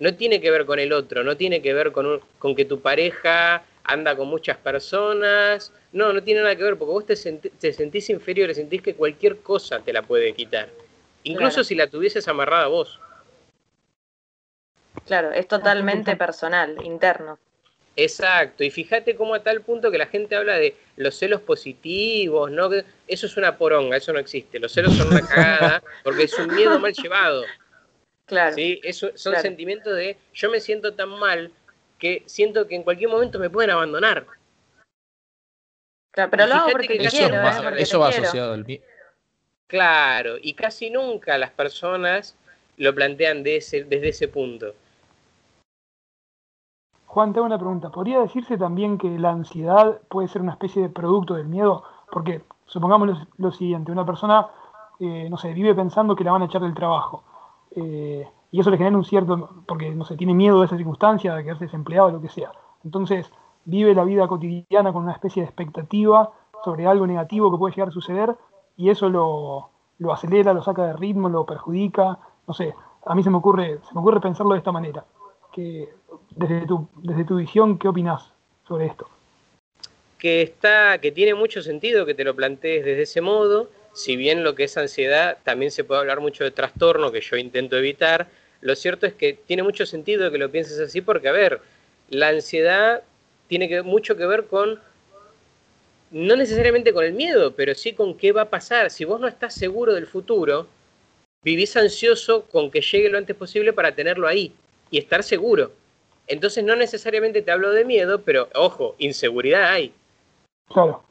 [0.00, 2.80] No tiene que ver con el otro, no tiene que ver con, con que tu
[2.80, 5.72] pareja anda con muchas personas.
[5.92, 9.80] No, no tiene nada que ver, porque vos te, sentís inferior, sentís que cualquier cosa
[9.80, 10.68] te la puede quitar.
[11.24, 12.98] Incluso si la tuvieses amarrada vos.
[15.06, 17.38] Claro, es totalmente personal, interno.
[17.96, 22.50] Exacto, y fíjate cómo a tal punto que la gente habla de los celos positivos,
[22.50, 22.70] ¿no?
[23.06, 24.58] Eso es una poronga, eso no existe.
[24.58, 27.44] Los celos son una cagada porque es un miedo mal llevado.
[28.30, 28.54] Claro.
[28.54, 28.80] ¿sí?
[28.84, 31.52] Eso, son sentimientos de yo me siento tan mal
[31.98, 34.24] que siento que en cualquier momento me pueden abandonar.
[36.12, 37.82] Claro, pero lo hago porque eso quiero, va, ¿eh?
[37.82, 38.84] eso va asociado al miedo.
[39.66, 42.36] Claro, y casi nunca las personas
[42.76, 44.74] lo plantean de ese, desde ese punto.
[47.06, 47.90] Juan, tengo una pregunta.
[47.90, 51.82] ¿Podría decirse también que la ansiedad puede ser una especie de producto del miedo?
[52.12, 54.46] Porque supongamos lo, siguiente, una persona,
[55.00, 57.24] eh, no sé, vive pensando que la van a echar del trabajo.
[57.76, 61.34] Eh, y eso le genera un cierto, porque, no sé, tiene miedo de esa circunstancia,
[61.34, 62.50] de quedarse desempleado, lo que sea.
[62.84, 63.30] Entonces,
[63.64, 66.30] vive la vida cotidiana con una especie de expectativa
[66.64, 68.34] sobre algo negativo que puede llegar a suceder
[68.76, 72.18] y eso lo, lo acelera, lo saca de ritmo, lo perjudica.
[72.46, 75.04] No sé, a mí se me ocurre, se me ocurre pensarlo de esta manera.
[75.52, 75.88] Que
[76.30, 78.32] desde tu, desde tu visión, ¿qué opinas
[78.66, 79.06] sobre esto?
[80.18, 84.44] Que está, que tiene mucho sentido que te lo plantees desde ese modo, si bien
[84.44, 88.28] lo que es ansiedad, también se puede hablar mucho de trastorno, que yo intento evitar,
[88.60, 91.60] lo cierto es que tiene mucho sentido que lo pienses así, porque, a ver,
[92.08, 93.02] la ansiedad
[93.48, 94.80] tiene mucho que ver con,
[96.10, 98.90] no necesariamente con el miedo, pero sí con qué va a pasar.
[98.90, 100.66] Si vos no estás seguro del futuro,
[101.42, 104.52] vivís ansioso con que llegue lo antes posible para tenerlo ahí
[104.90, 105.72] y estar seguro.
[106.26, 109.92] Entonces no necesariamente te hablo de miedo, pero ojo, inseguridad hay.
[110.68, 111.02] Claro.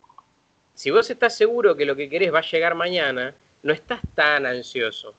[0.80, 4.46] Si vos estás seguro que lo que querés va a llegar mañana, no estás tan
[4.46, 5.14] ansioso.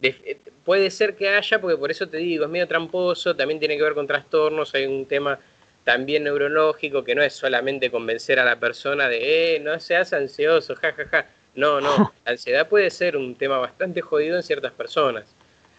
[0.00, 3.76] Eh, puede ser que haya, porque por eso te digo, es medio tramposo, también tiene
[3.76, 5.38] que ver con trastornos, hay un tema
[5.84, 10.74] también neurológico que no es solamente convencer a la persona de, eh, no seas ansioso,
[10.74, 11.04] jajaja.
[11.04, 11.30] Ja, ja.
[11.54, 15.32] No, no, la ansiedad puede ser un tema bastante jodido en ciertas personas.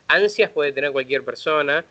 [0.08, 1.84] Ansias puede tener cualquier persona,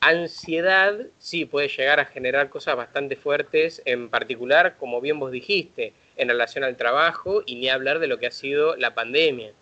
[0.00, 5.92] Ansiedad sí puede llegar a generar cosas bastante fuertes, en particular, como bien vos dijiste,
[6.18, 9.52] en relación al trabajo y ni hablar de lo que ha sido la pandemia.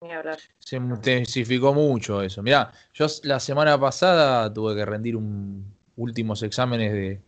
[0.00, 0.38] Ni hablar.
[0.58, 2.42] Se intensificó mucho eso.
[2.42, 7.20] Mirá, yo la semana pasada tuve que rendir un últimos exámenes de,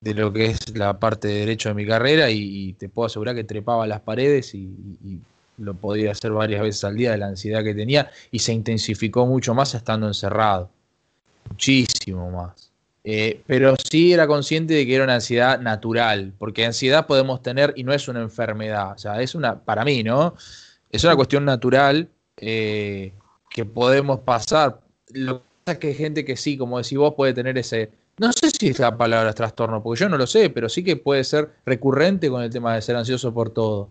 [0.00, 3.34] de lo que es la parte de derecho de mi carrera y, te puedo asegurar
[3.34, 4.58] que trepaba las paredes y,
[5.04, 5.20] y,
[5.58, 9.26] lo podía hacer varias veces al día de la ansiedad que tenía y se intensificó
[9.26, 10.70] mucho más estando encerrado
[11.48, 12.71] muchísimo más.
[13.04, 17.72] Eh, pero sí era consciente de que era una ansiedad natural, porque ansiedad podemos tener
[17.76, 20.36] y no es una enfermedad, o sea, es una, para mí, ¿no?
[20.88, 23.12] Es una cuestión natural eh,
[23.50, 24.80] que podemos pasar.
[25.08, 27.90] Lo que pasa es que hay gente que sí, como decís vos, puede tener ese,
[28.18, 30.94] no sé si es la palabra trastorno, porque yo no lo sé, pero sí que
[30.96, 33.90] puede ser recurrente con el tema de ser ansioso por todo.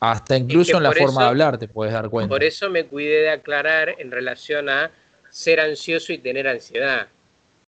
[0.00, 2.28] Hasta incluso en la forma de hablar te puedes dar cuenta.
[2.28, 4.90] Por eso me cuidé de aclarar en relación a
[5.30, 7.08] ser ansioso y tener ansiedad.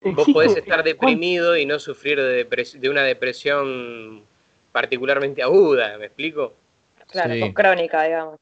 [0.04, 4.22] Vos podés estar deprimido y no sufrir de, de, una depresión
[4.72, 6.52] particularmente aguda, ¿me explico?
[7.08, 8.36] Claro, crónica, digamos.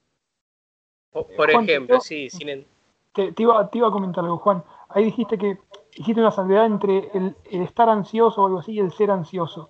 [1.13, 2.31] Por, ejemplo, sí.
[2.31, 2.67] Sin...
[3.13, 4.63] Te, iba, te, iba, a comentar algo, Juan.
[4.91, 5.59] Ahí dijiste que
[5.95, 9.69] hiciste una salvedad entre el, estar ansioso o algo así y el ser ansioso.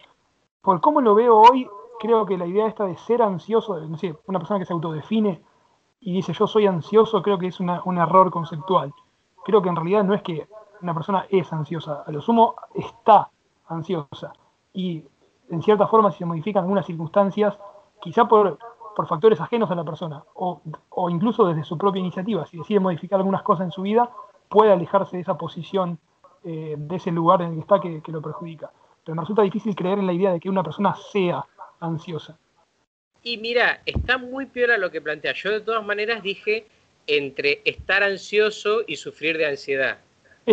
[0.61, 1.67] Por cómo lo veo hoy,
[1.99, 5.41] creo que la idea esta de ser ansioso, no sé, una persona que se autodefine
[6.01, 8.93] y dice yo soy ansioso, creo que es una, un error conceptual
[9.45, 10.47] creo que en realidad no es que
[10.83, 13.29] una persona es ansiosa, a lo sumo está
[13.69, 14.33] ansiosa.
[14.73, 15.05] Y
[15.51, 17.57] en cierta forma, si se modifican algunas circunstancias,
[18.01, 18.59] quizá por,
[18.95, 22.81] por factores ajenos a la persona, o, o, incluso desde su propia iniciativa, si decide
[22.81, 24.11] modificar algunas cosas en su vida,
[24.49, 25.99] puede alejarse de esa posición,
[26.45, 28.71] eh, de ese lugar en el que está que, que lo perjudica.
[29.05, 31.45] Pero me resulta difícil creer en la idea de que una persona sea
[31.81, 32.39] ansiosa.
[33.23, 35.33] Y mira, está muy peor a lo que plantea.
[35.35, 36.67] Yo de todas maneras dije
[37.07, 39.99] entre estar ansioso y sufrir de ansiedad.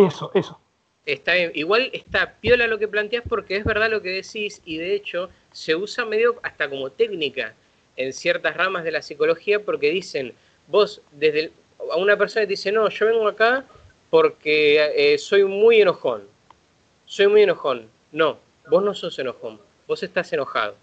[0.06, 0.60] Eso, eso.
[1.06, 4.94] Está Igual está piola lo que planteas porque es verdad lo que decís y de
[4.94, 7.54] hecho se usa medio hasta como técnica
[7.96, 10.34] en ciertas ramas de la psicología porque dicen,
[10.68, 11.50] vos desde
[11.90, 13.64] a una persona te dice, no, yo vengo acá
[14.10, 16.22] porque eh, soy muy enojón.
[17.04, 17.88] Soy muy enojón.
[18.12, 18.38] No,
[18.68, 20.76] vos no sos enojón, vos estás enojado.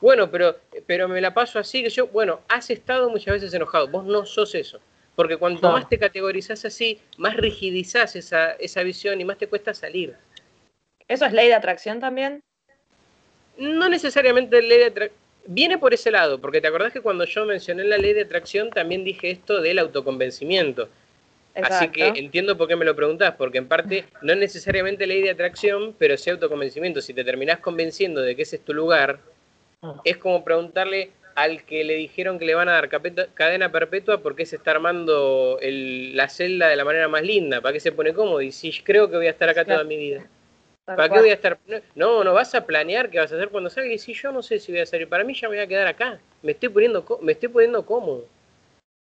[0.00, 3.88] bueno, pero, pero me la paso así, que yo, bueno, has estado muchas veces enojado,
[3.88, 4.80] vos no sos eso.
[5.14, 9.74] Porque cuanto más te categorizás así, más rigidizás esa, esa visión y más te cuesta
[9.74, 10.16] salir.
[11.06, 12.42] ¿Eso es ley de atracción también?
[13.58, 15.22] No necesariamente ley de atracción.
[15.44, 18.70] Viene por ese lado, porque te acordás que cuando yo mencioné la ley de atracción
[18.70, 20.88] también dije esto del autoconvencimiento.
[21.54, 25.20] Así que entiendo por qué me lo preguntás, porque en parte no es necesariamente ley
[25.20, 27.02] de atracción, pero sí autoconvencimiento.
[27.02, 29.20] Si te terminás convenciendo de que ese es tu lugar,
[30.04, 34.46] es como preguntarle al que le dijeron que le van a dar cadena perpetua porque
[34.46, 38.42] se está armando la celda de la manera más linda, ¿para qué se pone cómodo?
[38.42, 40.26] Y si creo que voy a estar acá toda mi vida.
[40.84, 41.58] ¿Para qué voy a estar?
[41.94, 43.92] No, no vas a planear qué vas a hacer cuando salga.
[43.92, 45.68] Y si yo no sé si voy a salir, para mí ya me voy a
[45.68, 46.18] quedar acá.
[46.42, 48.26] Me estoy poniendo, me estoy poniendo cómodo.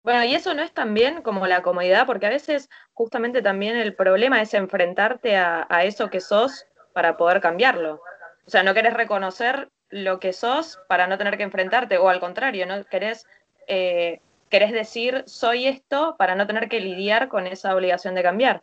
[0.03, 3.95] Bueno, y eso no es también como la comodidad, porque a veces justamente también el
[3.95, 8.01] problema es enfrentarte a, a eso que sos para poder cambiarlo.
[8.45, 12.19] O sea, no querés reconocer lo que sos para no tener que enfrentarte, o al
[12.19, 13.27] contrario, no querés,
[13.67, 14.19] eh,
[14.49, 18.61] querés decir soy esto para no tener que lidiar con esa obligación de cambiar.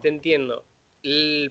[0.00, 0.64] Te entiendo.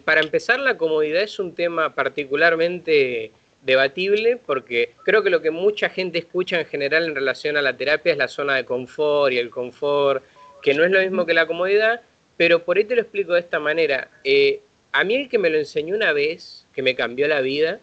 [0.03, 3.31] para empezar, la comodidad es un tema particularmente
[3.63, 7.75] debatible porque creo que lo que mucha gente escucha en general en relación a la
[7.75, 10.23] terapia es la zona de confort y el confort,
[10.61, 12.01] que no es lo mismo que la comodidad,
[12.35, 14.09] pero por ahí te lo explico de esta manera.
[14.23, 17.79] Eh, a mí el que me lo enseñó una vez, que me cambió la vida,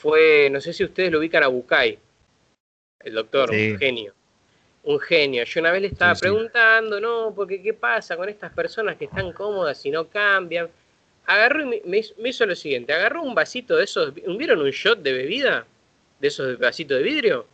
[0.00, 1.98] fue, no sé si ustedes lo ubican a Bucay,
[3.00, 4.14] el doctor, un genio.
[4.82, 5.44] Un genio.
[5.44, 9.30] Yo una vez le estaba preguntando, no, porque qué pasa con estas personas que están
[9.32, 10.70] cómodas y no cambian.
[11.26, 15.12] Agarró y me, hizo lo siguiente, agarró un vasito de esos, ¿vieron un shot de
[15.12, 15.66] bebida?
[16.18, 17.46] De esos vasitos de vidrio.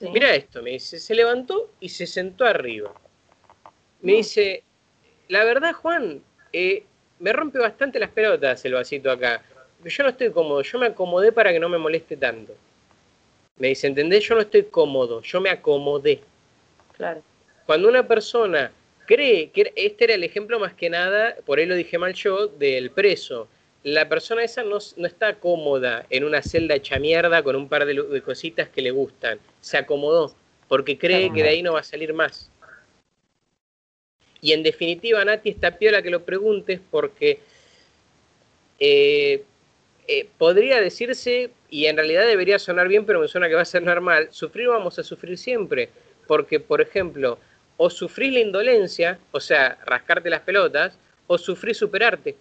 [0.00, 2.92] Mira esto, me dice, se levantó y se sentó arriba.
[4.02, 4.64] Me dice,
[5.28, 6.22] la verdad, Juan,
[6.52, 6.84] eh,
[7.20, 9.42] me rompe bastante las pelotas el vasito acá
[9.84, 12.54] yo no estoy cómodo, yo me acomodé para que no me moleste tanto.
[13.56, 14.24] Me dice, ¿entendés?
[14.24, 16.20] Yo no estoy cómodo, yo me acomodé.
[16.96, 17.22] Claro.
[17.66, 18.72] Cuando una persona
[19.06, 22.46] cree que este era el ejemplo más que nada, por ahí lo dije mal yo,
[22.46, 23.48] del preso.
[23.82, 28.22] La persona esa no, está cómoda en una celda hecha mierda con un par de,
[28.22, 29.38] cositas que le gustan.
[29.60, 30.34] Se acomodó
[30.68, 32.50] porque cree que de ahí no va a salir más.
[34.40, 37.40] Y en definitiva, Nati, está piola que lo preguntes porque
[38.78, 39.42] eh,
[40.12, 43.64] eh, podría decirse, y en realidad debería sonar bien, pero me suena que va a
[43.64, 45.88] ser normal, sufrir vamos a sufrir siempre,
[46.26, 47.38] porque, por ejemplo,
[47.76, 50.98] o sufrís la indolencia, o sea, rascarte las pelotas,
[51.28, 52.34] o sufrís superarte.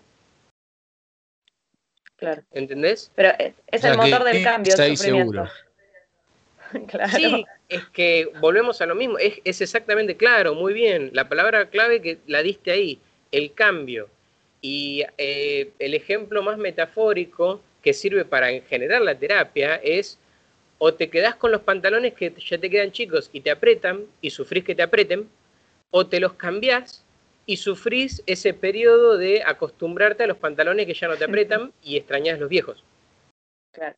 [2.15, 2.41] Claro.
[2.53, 3.11] ¿Entendés?
[3.13, 3.33] Pero
[3.67, 4.73] es el motor del cambio.
[4.75, 5.47] El sufrimiento.
[6.87, 7.11] claro.
[7.15, 9.19] Sí, es que volvemos a lo mismo.
[9.19, 11.11] Es, es, exactamente claro, muy bien.
[11.13, 12.99] La palabra clave que la diste ahí,
[13.31, 14.09] el cambio.
[14.61, 20.19] Y eh, el ejemplo más metafórico que sirve para generar la terapia es
[20.79, 24.29] o te quedás con los pantalones que ya te quedan chicos y te apretan y
[24.29, 25.29] sufrís que te apreten,
[25.91, 27.03] o te los cambiás
[27.45, 31.97] y sufrís ese periodo de acostumbrarte a los pantalones que ya no te apretan y
[31.97, 32.83] extrañas los viejos.
[33.71, 33.95] Claro.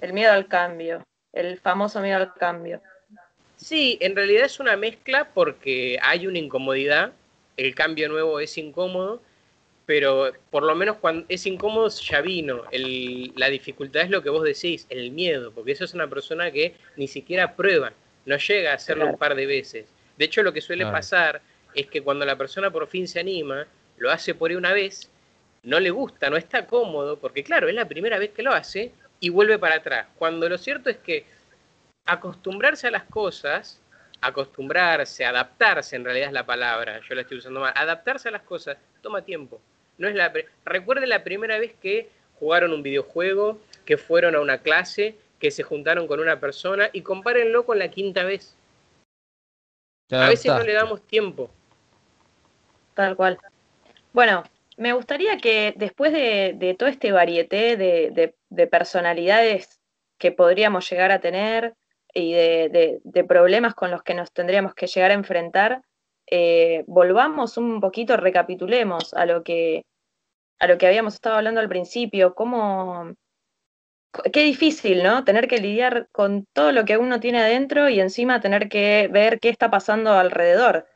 [0.00, 1.02] El miedo al cambio,
[1.32, 2.80] el famoso miedo al cambio.
[3.56, 7.12] Sí, en realidad es una mezcla porque hay una incomodidad
[7.60, 9.20] el cambio nuevo es incómodo,
[9.84, 12.64] pero por lo menos cuando es incómodo ya vino.
[12.72, 16.74] la dificultad es lo que vos decís, el miedo, porque eso es una persona que
[16.96, 17.92] ni siquiera prueba,
[18.24, 19.86] no llega a hacerlo un par de veces.
[20.16, 21.42] De hecho, lo que suele pasar
[21.74, 23.66] es que cuando la persona por fin se anima,
[23.98, 25.10] lo hace por una vez,
[25.62, 28.92] no le gusta, no está cómodo, porque claro, es la primera vez que lo hace
[29.20, 30.06] y vuelve para atrás.
[30.16, 31.26] Cuando lo cierto es que
[32.06, 33.80] acostumbrarse a las cosas
[34.20, 38.42] acostumbrarse, adaptarse en realidad es la palabra, yo la estoy usando mal, adaptarse a las
[38.42, 39.60] cosas toma tiempo.
[39.98, 40.32] No es la
[40.64, 42.08] Recuerde la primera vez que
[42.38, 47.02] jugaron un videojuego, que fueron a una clase, que se juntaron con una persona y
[47.02, 48.56] compárenlo con la quinta vez.
[50.10, 51.50] A veces no le damos tiempo.
[52.94, 53.38] Tal cual.
[54.12, 54.42] Bueno,
[54.76, 59.80] me gustaría que después de, todo este varieté de personalidades
[60.18, 61.74] que podríamos llegar a tener,
[62.14, 65.82] y de, problemas con los que nos tendríamos que llegar a enfrentar,
[66.26, 69.84] eh, volvamos un poquito, recapitulemos a lo que
[70.60, 73.14] a lo que habíamos estado hablando al principio, cómo
[74.32, 75.24] qué difícil, ¿no?
[75.24, 79.40] Tener que lidiar con todo lo que uno tiene adentro y encima tener que ver
[79.40, 80.86] qué está pasando alrededor,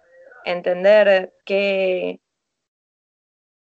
[0.44, 2.20] entender qué,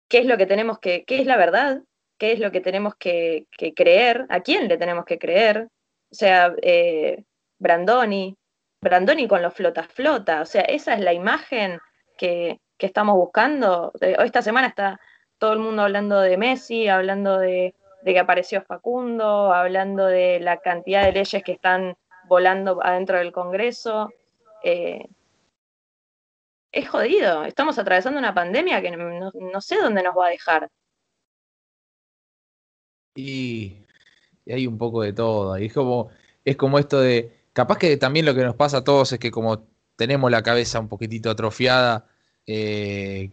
[0.09, 1.83] qué es lo que tenemos que, qué es la verdad,
[2.17, 5.69] qué es lo que tenemos que, que creer, a quién le tenemos que creer,
[6.11, 7.23] o sea, eh,
[7.59, 8.35] Brandoni,
[8.81, 11.79] Brandoni con los flota flota, o sea, esa es la imagen
[12.17, 13.91] que, estamos buscando.
[13.99, 14.99] Esta semana está
[15.39, 20.57] todo el mundo hablando de Messi, hablando de, de que apareció Facundo, hablando de la
[20.57, 21.95] cantidad de leyes que están
[22.27, 24.13] volando adentro del Congreso.
[24.63, 25.07] Eh,
[26.71, 30.69] es jodido, estamos atravesando una pandemia que no, sé dónde nos va a dejar.
[33.15, 33.85] Y,
[34.45, 36.09] hay un poco de todo, es como,
[36.45, 39.31] es como esto de, capaz que también lo que nos pasa a todos es que
[39.31, 42.05] como tenemos la cabeza un poquitito atrofiada,
[42.45, 43.31] eh,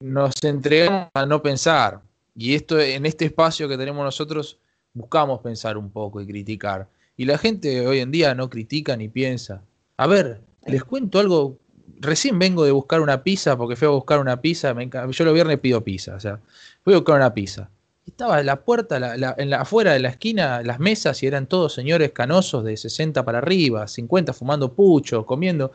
[0.00, 2.00] nos entregamos a no pensar.
[2.34, 4.58] Y esto en este espacio que tenemos nosotros
[4.94, 6.88] buscamos pensar un poco y criticar.
[7.16, 9.62] Y la gente hoy en día no critica ni piensa.
[9.96, 11.56] A ver, les cuento algo.
[12.00, 14.74] Recién vengo de buscar una pizza porque fui a buscar una pizza.
[14.74, 16.16] yo los viernes pido pizza.
[16.16, 16.40] O sea,
[16.84, 17.70] voy a buscar una pizza.
[18.10, 18.96] Estaba la puerta,
[19.38, 23.24] en la, afuera de la esquina, las mesas y eran todos señores canosos de 60
[23.24, 25.72] para arriba, 50 fumando pucho, comiendo.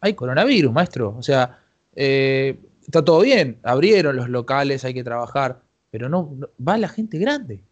[0.00, 1.14] Hay coronavirus, maestro.
[1.18, 1.58] O sea,
[1.94, 2.56] eh,
[2.86, 3.58] está todo bien.
[3.62, 5.60] Abrieron los locales, hay que trabajar
[5.92, 6.34] pero no,
[6.66, 7.62] va la gente grande.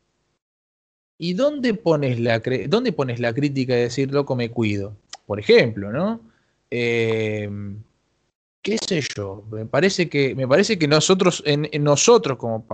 [1.16, 4.94] ¿Y dónde pones la, dónde pones la crítica de decir, loco, me cuido?
[5.26, 6.20] Por ejemplo, ¿no?
[6.68, 7.82] Em,
[8.62, 9.44] ¿Qué sé yo?
[9.50, 12.66] Me parece que, me parece que nosotros, en, nosotros como,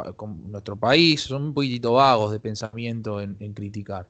[0.48, 4.08] nuestro país, son un poquitito vagos de pensamiento en, criticar.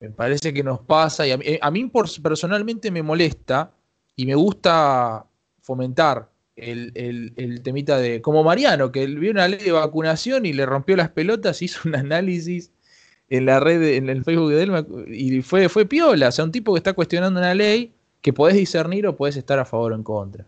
[0.00, 1.90] Me parece que nos pasa, y a mí, a mí
[2.22, 3.72] personalmente me molesta
[4.14, 5.24] y me gusta
[5.62, 8.20] fomentar el, temita de.
[8.20, 11.94] Como Mariano, que vio una ley de vacunación y le rompió las pelotas, hizo un
[11.96, 12.70] análisis
[13.28, 16.28] en la red, en el Facebook de él, y fue, fue piola.
[16.28, 19.58] O sea, un tipo que está cuestionando una ley que podés discernir o podés estar
[19.58, 20.46] a favor o en contra.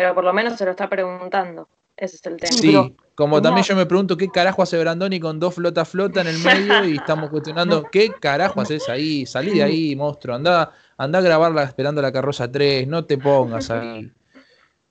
[0.00, 1.68] Pero por lo menos se lo está preguntando.
[1.94, 2.52] Ese es el tema.
[2.54, 6.28] Sí, como también yo me pregunto qué carajo hace Brandoni con dos flota flota en
[6.28, 11.18] el medio y estamos cuestionando qué carajo haces ahí, salí de ahí, monstruo, anda, anda
[11.18, 14.10] a grabarla esperando la carroza 3, no te pongas ahí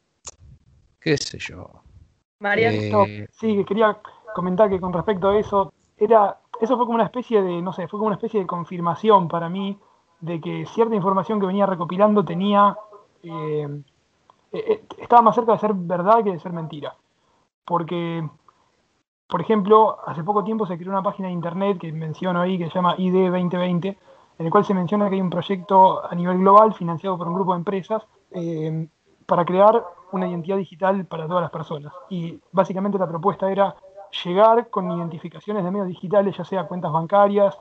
[1.00, 1.72] qué sé yo.
[2.38, 2.72] María.
[2.72, 3.98] Eh, sí, quería
[4.36, 7.88] comentar que con respecto a eso, era, eso fue como una especie de, no sé,
[7.88, 9.76] fue como una especie de confirmación para mí
[10.20, 12.78] de que cierta información que venía recopilando tenía,
[13.24, 13.84] eh, eh,
[14.52, 16.96] estaba más cerca de ser verdad que de ser mentira.
[17.66, 18.28] Porque,
[19.28, 22.68] por ejemplo, hace poco tiempo se creó una página de internet que menciono ahí, que
[22.68, 23.88] se llama ID 2020,
[24.40, 27.36] en el cual se menciona que hay un proyecto a nivel global financiado por un
[27.36, 28.04] grupo de empresas
[29.26, 31.94] para crear una identidad digital para todas las personas.
[32.10, 33.76] Y básicamente la propuesta era
[34.24, 37.58] llegar con identificaciones de medios digitales, ya sea cuentas bancarias.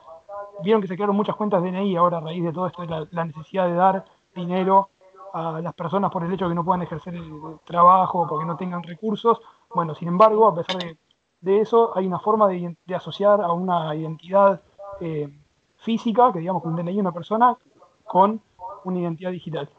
[0.63, 3.67] Vieron que se crearon muchas cuentas DNI ahora a raíz de todo esto, la, necesidad
[3.67, 4.89] de dar dinero
[5.33, 8.57] a las personas por el hecho de que no puedan ejercer el trabajo, porque no
[8.57, 9.39] tengan recursos.
[9.73, 10.81] Bueno, sin embargo, a pesar
[11.41, 14.61] de, eso, hay una forma de, asociar a una identidad
[14.99, 15.29] eh,
[15.77, 17.57] física, que digamos que un DNI de una persona,
[18.05, 18.41] con
[18.83, 19.69] una identidad digital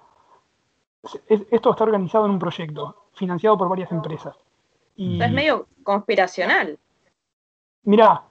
[1.29, 4.37] esto está organizado en un proyecto, financiado por varias empresas.
[4.97, 6.79] Y, es medio conspiracional.
[7.85, 8.23] Mirá,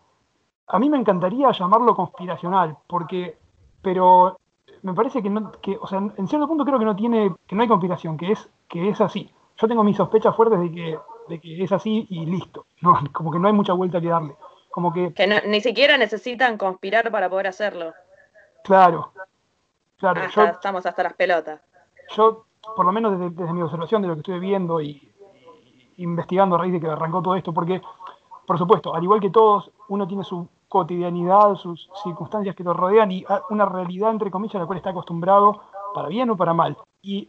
[0.68, 3.38] a mí me encantaría llamarlo conspiracional, porque,
[3.82, 4.40] pero
[4.82, 7.56] me parece que no, que, o sea, en cierto punto creo que no tiene, que
[7.56, 9.32] no hay conspiración, que es, que es así.
[9.58, 12.66] Yo tengo mis sospechas fuertes de que, de que es así y listo.
[12.82, 14.36] No, como que no hay mucha vuelta que darle.
[14.70, 17.94] Como que, que ni siquiera necesitan conspirar para poder hacerlo.
[18.64, 19.12] Claro,
[19.98, 20.22] claro.
[20.22, 21.62] estamos hasta las pelotas.
[22.16, 25.12] Yo por lo menos desde, mi observación de lo que estuve viendo y,
[25.98, 27.82] investigando a raíz de que arrancó todo esto, porque,
[28.46, 33.12] por supuesto, al igual que todos, uno tiene su cotidianidad, sus circunstancias que lo rodean
[33.12, 35.64] y una realidad, entre comillas, a la cual está acostumbrado,
[35.94, 36.78] para bien o para mal.
[37.02, 37.28] Y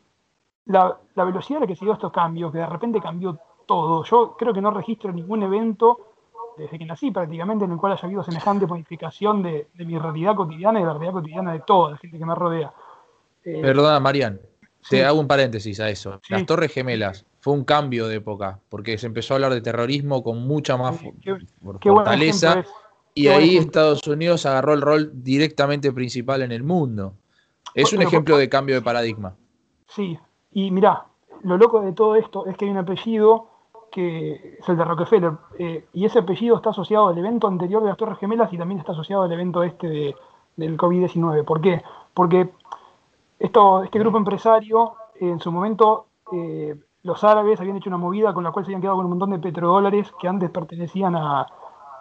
[0.66, 4.36] la, velocidad a la que se dio estos cambios, que de repente cambió todo, yo
[4.36, 6.06] creo que no registro ningún evento
[6.58, 10.78] desde que nací prácticamente en el cual haya habido semejante modificación de, mi realidad cotidiana
[10.78, 12.72] y de la realidad cotidiana de toda la gente que me rodea.
[13.44, 14.38] Eh, Perdona, Marian,
[14.88, 16.20] te hago un paréntesis a eso.
[16.28, 20.22] Las Torres Gemelas fue un cambio de época, porque se empezó a hablar de terrorismo
[20.22, 21.00] con mucha más
[21.62, 22.64] fortaleza.
[23.14, 27.14] Y ahí Estados Unidos agarró el rol directamente principal en el mundo.
[27.74, 29.36] Es un ejemplo de cambio de paradigma.
[29.88, 30.18] Sí,
[30.52, 31.06] y mirá,
[31.42, 33.48] lo loco de todo esto es que hay un apellido
[33.90, 37.88] que es el de Rockefeller, eh, y ese apellido está asociado al evento anterior de
[37.88, 40.16] las Torres Gemelas y también está asociado al evento este de,
[40.56, 41.44] del COVID-19.
[41.44, 41.82] ¿Por qué?
[42.14, 42.50] Porque
[43.38, 48.44] esto, este grupo empresario, en su momento, eh, los árabes habían hecho una movida con
[48.44, 51.16] la cual se habían quedado con un montón de petrodólares que antes pertenecían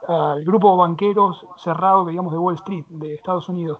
[0.08, 3.80] al grupo banqueros cerrado, digamos, de Wall Street, de Estados Unidos.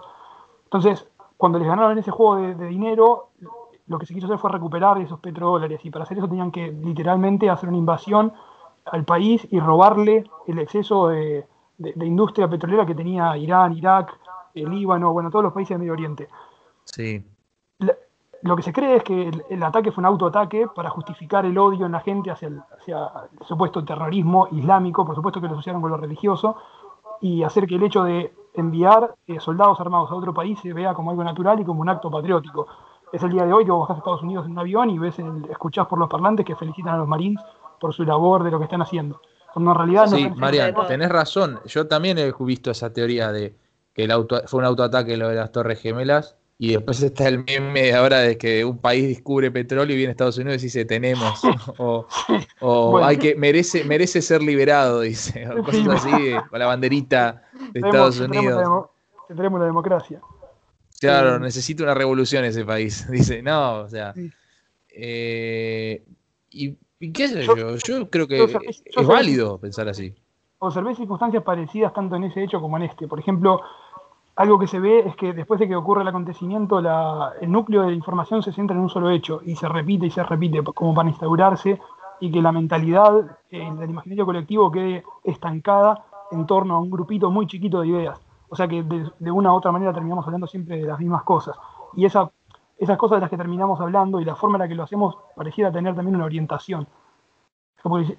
[0.66, 1.08] Entonces,
[1.38, 3.30] cuando les ganaron ese juego de, dinero,
[3.88, 6.72] lo que se quiso hacer fue recuperar esos petrodólares y para hacer eso tenían que
[6.72, 8.34] literalmente hacer una invasión
[8.86, 11.46] al país y robarle el exceso de,
[11.78, 14.18] industria petrolera que tenía Irán, Irak,
[14.54, 16.28] el Líbano, bueno, todos los países del Medio Oriente.
[16.86, 17.24] Sí
[18.42, 21.86] lo que se cree es que el, ataque fue un autoataque para justificar el odio
[21.86, 25.82] en la gente hacia el, hacia el supuesto terrorismo islámico, por supuesto que lo asociaron
[25.82, 26.56] con lo religioso,
[27.22, 30.94] y hacer que el hecho de enviar eh, soldados armados a otro país se vea
[30.94, 32.68] como algo natural y como un acto patriótico.
[33.12, 35.00] Es el día de hoy que vos bajás a Estados Unidos en un avión y
[35.00, 37.44] ves el, escuchás por los parlantes que felicitan a los Marines
[37.80, 39.20] por su labor de lo que están haciendo.
[39.54, 41.60] Cuando en realidad no sí, Marian, tenés razón.
[41.66, 43.56] Yo también he visto esa teoría de
[43.94, 47.46] que el auto, fue un autoataque lo de las Torres Gemelas y después está el
[47.46, 50.86] meme ahora de que un país descubre petróleo y viene a Estados Unidos y dice
[50.86, 51.42] tenemos.
[52.62, 55.48] O, hay que, merece, merece ser liberado, dice.
[55.50, 58.90] O cosas así, con la banderita de Estados Unidos.
[59.30, 60.20] Tendremos la democracia.
[61.00, 63.08] Claro, necesita una revolución ese país.
[63.12, 64.14] Dice, no, o sea.
[64.90, 66.04] Eh,
[66.50, 66.78] y,
[67.14, 70.14] qué sé yo, yo, creo que es válido pensar así.
[70.58, 73.08] Observé circunstancias parecidas tanto en ese hecho como en este.
[73.08, 73.62] Por ejemplo,
[74.40, 77.90] algo que se ve es que después de que ocurre el acontecimiento, el núcleo de
[77.90, 80.94] la información se centra en un solo hecho y se repite y se repite como
[80.94, 81.78] para instaurarse
[82.22, 87.30] y que la mentalidad eh, del imaginario colectivo quede estancada en torno a un grupito
[87.30, 88.22] muy chiquito de ideas.
[88.48, 91.58] O sea que de, una u otra manera terminamos hablando siempre de las mismas cosas.
[91.98, 92.32] Y esa,
[92.78, 95.18] esas cosas de las que terminamos hablando y la forma en la que lo hacemos
[95.36, 96.88] pareciera tener también una orientación.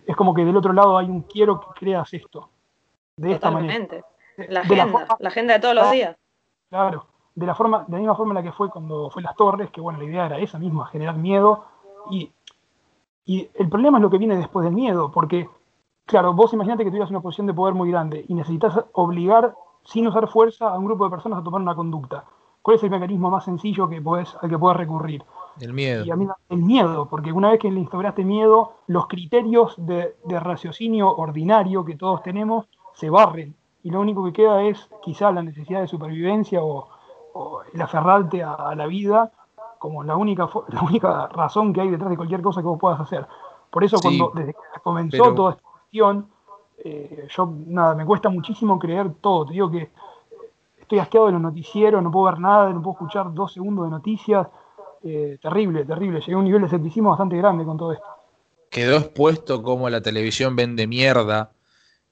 [0.07, 2.51] Es como que del otro lado hay un quiero que creas esto.
[3.17, 4.05] De esta manera.
[4.49, 6.17] La agenda, la, agenda de todos los días.
[6.69, 9.35] Claro, de la, forma, de la misma forma en la que fue cuando fue las
[9.37, 11.65] torres, que bueno, la idea era esa misma, generar miedo.
[12.11, 12.31] Y,
[13.25, 15.49] y el problema es lo que viene después del miedo, porque,
[16.07, 20.07] claro, vos imaginate que tuvieras una posición de poder muy grande y necesitas obligar, sin
[20.07, 22.25] usar fuerza, a un grupo de personas a tomar una conducta.
[22.63, 25.25] ¿Cuál es el mecanismo más sencillo que podés, al que puedes recurrir?
[25.61, 26.05] El miedo.
[26.05, 30.17] Y a mí, el miedo, porque una vez que le instauraste miedo, los criterios de,
[30.25, 35.33] de raciocinio ordinario que todos tenemos se barren y lo único que queda es quizá
[35.33, 36.89] la necesidad de supervivencia o,
[37.73, 39.31] el aferrarte a, la vida
[39.79, 43.01] como la única, la única razón que hay detrás de cualquier cosa que vos puedas
[43.01, 43.27] hacer.
[43.71, 46.29] Por eso cuando desde que comenzó toda esta cuestión,
[46.85, 49.47] eh, yo nada, me cuesta muchísimo creer todo.
[49.47, 49.91] Te digo que
[50.81, 53.91] estoy asqueado de los noticieros, no puedo ver nada, no puedo escuchar dos segundos de
[53.91, 54.49] noticias.
[55.05, 56.21] Eh, terrible, terrible.
[56.21, 58.07] Llegué a un nivel de escepticismo bastante grande con todo esto.
[58.71, 61.53] Quedó expuesto como la televisión vende mierda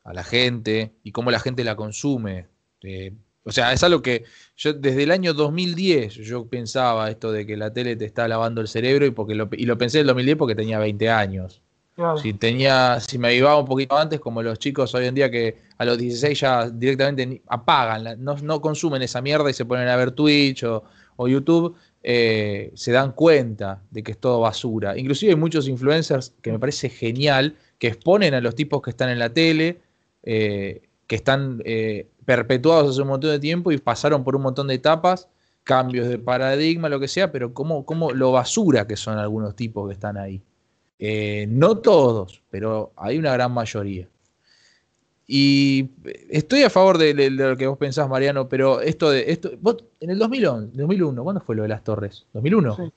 [0.08, 2.46] a la gente y cómo la gente la consume.
[2.82, 3.12] Eh,
[3.44, 4.24] o sea, es algo que
[4.56, 8.60] yo desde el año 2010 yo pensaba esto de que la tele te está lavando
[8.60, 11.60] el cerebro y, porque lo, y lo pensé en el 2010 porque tenía 20 años.
[12.22, 15.58] Si tenía, si me avivaba un poquito antes, como los chicos hoy en día que
[15.78, 19.96] a los 16 ya directamente apagan, no, no consumen esa mierda y se ponen a
[19.96, 20.84] ver Twitch o,
[21.26, 24.96] YouTube, eh, se dan cuenta de que es todo basura.
[24.96, 29.08] Inclusive hay muchos influencers que me parece genial, que exponen a los tipos que están
[29.08, 29.80] en la tele,
[30.22, 34.68] eh, que están eh, perpetuados hace un montón de tiempo y pasaron por un montón
[34.68, 35.28] de etapas,
[35.64, 39.88] cambios de paradigma, lo que sea, pero como, como lo basura que son algunos tipos
[39.88, 40.42] que están ahí.
[40.98, 44.08] Eh, no todos, pero hay una gran mayoría.
[45.26, 45.90] Y
[46.30, 49.50] estoy a favor de, lo que vos pensás, Mariano, pero esto de esto,
[50.00, 52.26] en el 2011, 2001, ¿cuándo fue lo de las torres?
[52.32, 52.92] ¿2001?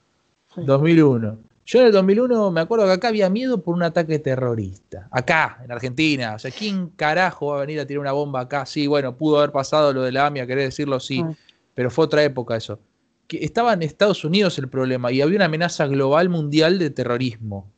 [0.55, 1.37] 2001.
[1.71, 5.07] Yo en el 2001 me acuerdo que acá había miedo por un ataque terrorista.
[5.09, 6.35] Acá, en Argentina.
[6.35, 8.65] O sea, ¿quién carajo va a venir a tirar una bomba acá?
[8.65, 11.23] Sí, bueno, pudo haber pasado lo de la AMIA, querés decirlo, sí.
[11.23, 11.33] Mm.
[11.73, 12.77] Pero fue otra época eso.
[13.25, 17.71] Que estaba en Estados Unidos el problema y había una amenaza global mundial de terrorismo.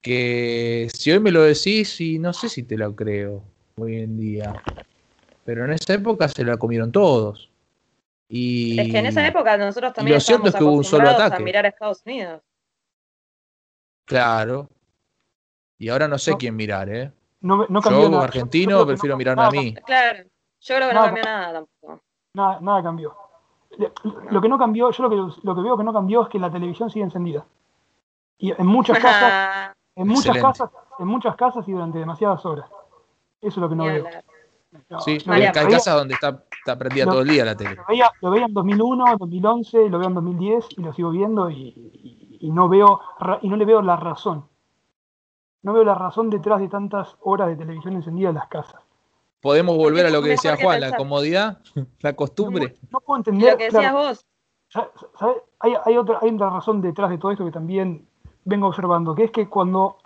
[0.00, 3.42] Que si hoy me lo decís, y no sé si te lo creo
[3.74, 4.62] hoy en día.
[5.44, 7.50] Pero en esa época se la comieron todos.
[8.28, 8.78] Y...
[8.78, 11.42] Es que en esa época nosotros también lo cierto es que hubo un solo ataque.
[11.42, 12.40] a mirar a Estados Unidos.
[14.04, 14.68] Claro.
[15.78, 17.12] Y ahora no sé quién mirar, ¿eh?
[17.40, 19.74] No, no yo como argentino prefiero mirarme a mí.
[19.84, 20.24] Claro,
[20.60, 22.02] yo creo que no cambió nada tampoco.
[22.34, 23.16] Nada, nada cambió.
[24.30, 26.38] Lo que no cambió, yo lo que, lo que veo que no cambió es que
[26.38, 27.44] la televisión sigue encendida.
[28.38, 32.66] Y en muchas casas, en muchas casas, en muchas casas y durante demasiadas horas.
[33.40, 34.06] Eso es lo que no veo.
[35.04, 37.74] sí, hay casas donde está, está prendida todo el día la tele.
[37.76, 41.10] Lo veía, lo veía en 2001, en 2011, lo veo en 2010 y lo sigo
[41.10, 43.00] viendo y, y no veo
[43.42, 44.46] y no le veo la razón.
[45.62, 48.82] No veo la razón detrás de tantas horas de televisión encendida en las casas.
[49.40, 51.58] Podemos volver a lo que decía Juan, la comodidad,
[52.00, 52.76] la costumbre.
[52.90, 53.52] No, puedo entender.
[53.52, 54.26] Lo que decías vos.
[55.60, 58.06] Hay, otra, hay otra razón detrás de todo esto que también
[58.44, 59.98] vengo observando, que es que cuando,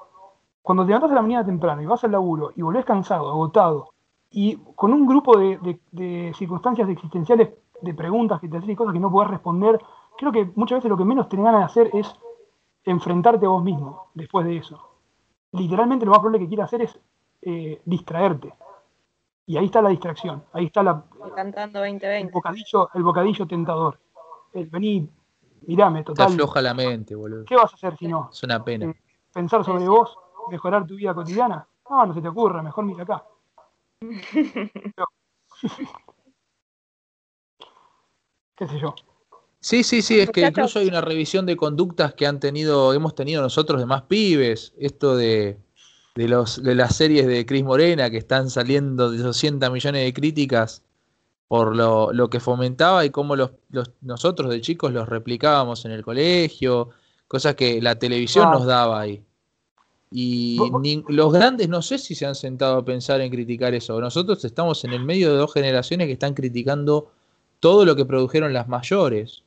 [0.62, 3.90] cuando te levantas a la mañana temprano y vas al laburo y volvés cansado, agotado,
[4.30, 8.92] y con un grupo de, de circunstancias existenciales, de preguntas que te hacen y cosas
[8.92, 9.80] que no puedes responder,
[10.18, 12.14] creo que muchas veces lo que menos te ganas de hacer es
[12.90, 14.80] enfrentarte a vos mismo después de eso.
[15.52, 16.98] Literalmente lo más probable que quiera hacer es
[17.42, 18.52] eh, distraerte.
[19.46, 22.20] Y ahí está la distracción, ahí está la, Cantando 2020.
[22.20, 23.98] El, bocadillo, el bocadillo tentador.
[24.52, 25.08] El vení,
[25.66, 26.26] mirame, Te total.
[26.26, 27.44] afloja la mente, boludo.
[27.44, 28.28] ¿Qué vas a hacer si no?
[28.30, 28.86] Es una pena.
[28.86, 28.94] Eh,
[29.32, 30.14] ¿Pensar sobre vos?
[30.50, 31.66] ¿Mejorar tu vida cotidiana?
[31.88, 33.24] No, no se te ocurra, mejor mira acá.
[38.54, 38.94] ¿Qué sé yo?
[39.60, 43.14] Sí, sí, sí, es que incluso hay una revisión de conductas que han tenido, hemos
[43.14, 44.72] tenido nosotros de más pibes.
[44.78, 45.58] Esto de,
[46.14, 50.12] de, los, de las series de Cris Morena que están saliendo de 200 millones de
[50.14, 50.82] críticas
[51.48, 55.92] por lo, lo que fomentaba y cómo los, los- nosotros de chicos los replicábamos en
[55.92, 56.90] el colegio,
[57.28, 59.24] cosas que la televisión nos daba ahí.
[60.10, 64.00] Y ni- los grandes no sé si se han sentado a pensar en criticar eso.
[64.00, 67.10] Nosotros estamos en el medio de dos generaciones que están criticando
[67.60, 69.42] todo lo que produjeron las mayores.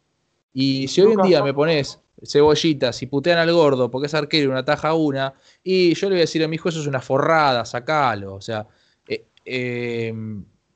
[0.54, 4.50] Y si hoy en día me pones cebollitas y putean al gordo porque es arquero
[4.50, 5.34] y una taja una,
[5.64, 8.36] y yo le voy a decir a mi hijo, eso es una forrada, sacalo.
[8.36, 8.68] O sea,
[9.08, 10.14] eh, eh,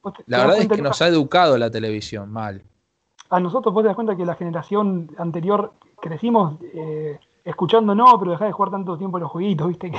[0.01, 2.61] Vos te- la verdad es que nos ha educado la televisión mal.
[3.29, 8.31] a nosotros vos te das cuenta que la generación anterior crecimos eh, escuchando no, pero
[8.31, 9.97] dejá de jugar tanto tiempo los jueguitos, viste que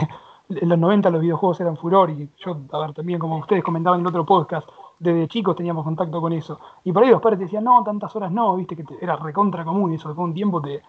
[0.49, 3.99] en los 90 los videojuegos eran furor y yo, a ver, también como ustedes comentaban
[4.01, 4.69] en el otro podcast,
[4.99, 6.59] desde chicos teníamos contacto con eso.
[6.85, 9.17] Y por ahí los padres te decían, no, tantas horas no, viste que te- era
[9.17, 10.83] recontra común eso, después de un tiempo te,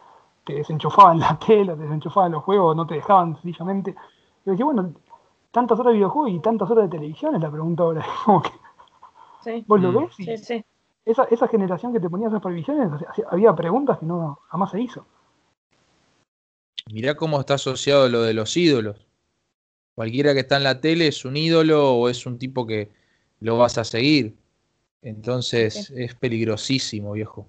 [0.45, 3.91] te desenchufaban la tela, te desenchufaban los juegos, no te dejaban sencillamente.
[3.91, 3.95] Y
[4.47, 4.93] yo decía, bueno,
[5.51, 8.05] tantas horas de videojuegos y tantas horas de televisión es la pregunta ahora.
[8.25, 8.51] Como que
[9.43, 9.97] Sí, vos lo Mm.
[9.99, 10.65] ves sí, sí.
[11.05, 14.71] esa, esa generación que te ponía esas previsiones, o sea, había preguntas que no jamás
[14.71, 15.05] se hizo.
[16.91, 19.07] Mirá cómo está asociado lo de los ídolos.
[19.95, 22.91] Cualquiera que está en la tele es un ídolo o es un tipo que
[23.39, 24.35] lo vas a seguir.
[25.01, 27.47] Entonces es peligrosísimo, viejo.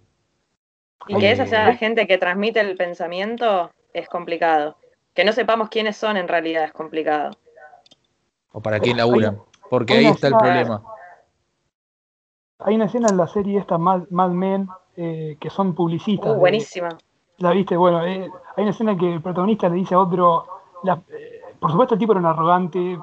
[1.09, 4.77] Y que esa sea la Eh, gente que transmite el pensamiento es complicado.
[5.15, 7.31] Que no sepamos quiénes son en realidad es complicado.
[8.53, 9.39] O para quién laburan.
[9.71, 10.83] Porque ahí está el problema.
[12.61, 16.31] Hay una escena en la serie esta Mad, Mad Men eh, que son publicistas.
[16.31, 16.89] Uh, de- buenísima.
[17.39, 20.45] La viste, bueno, eh, hay una escena que el protagonista le dice a otro,
[20.83, 22.99] la- eh, por supuesto el tipo era un arrogante,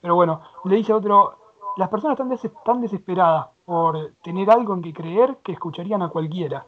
[0.00, 1.39] pero bueno, le dice a otro,
[1.80, 6.08] las personas están, des- tan desesperadas por tener algo en que creer que escucharían a
[6.08, 6.64] cualquiera.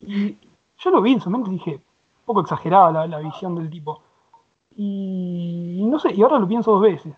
[0.00, 0.36] Y
[0.78, 3.70] yo lo vi en su mente y dije, un poco exagerada la, la visión del
[3.70, 4.02] tipo.
[4.76, 7.14] Y no sé, y ahora lo pienso dos veces.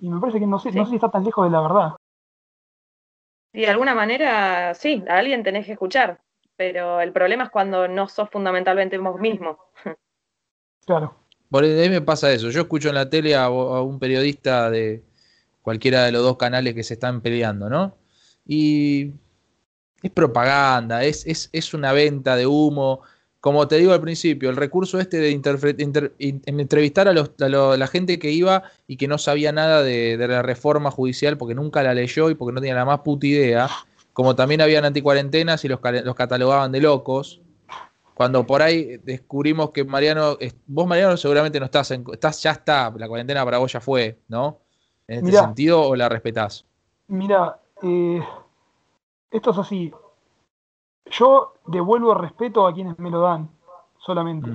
[0.00, 1.96] Y me parece que no sé, no sé si está tan lejos de la verdad.
[3.52, 6.20] Y de alguna manera, sí, a alguien tenés que escuchar.
[6.56, 9.58] Pero el problema es cuando no sos fundamentalmente vos mismo.
[10.86, 11.14] Claro.
[11.50, 12.50] Por ahí me pasa eso.
[12.50, 15.04] Yo escucho en la tele a, a un periodista de
[15.64, 17.96] cualquiera de los dos canales que se están peleando, ¿no?
[18.46, 19.12] Y
[20.02, 23.00] es propaganda, es, es, es una venta de humo.
[23.40, 28.18] Como te digo al principio, el recurso este de entrevistar a, los- a la gente
[28.18, 32.30] que iba y que no sabía nada de, la reforma judicial porque nunca la leyó
[32.30, 33.68] y porque no tenía la más puta idea,
[34.12, 37.40] como también habían anticuarentenas y los, los catalogaban de locos.
[38.14, 42.92] Cuando por ahí descubrimos que Mariano, vos Mariano seguramente no estás, en, estás ya está,
[42.96, 44.63] la cuarentena para vos ya fue, ¿no?
[45.06, 45.40] En este Mirá.
[45.42, 46.64] sentido, ¿o la respetás?
[47.08, 48.22] Mira, eh,
[49.30, 49.92] esto es así.
[51.10, 53.50] Yo devuelvo el respeto a quienes me lo dan,
[53.98, 54.50] solamente.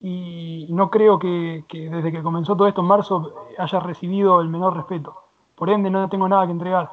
[0.00, 4.48] Y no creo que, que desde que comenzó todo esto en marzo haya recibido el
[4.48, 5.14] menor respeto.
[5.54, 6.90] Por ende, no tengo nada que entregar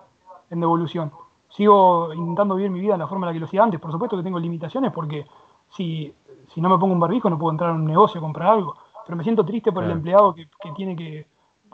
[0.49, 1.11] en devolución.
[1.49, 3.79] Sigo intentando vivir mi vida de la forma en la que lo hacía antes.
[3.79, 5.25] Por supuesto que tengo limitaciones porque
[5.69, 6.13] si,
[6.53, 8.75] si no me pongo un barbijo no puedo entrar a un negocio a comprar algo.
[9.05, 11.25] Pero me siento triste por el empleado que, que tiene que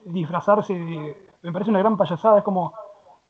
[0.05, 0.73] disfrazarse.
[0.73, 2.37] de- me parece una gran payasada.
[2.39, 2.73] Es como,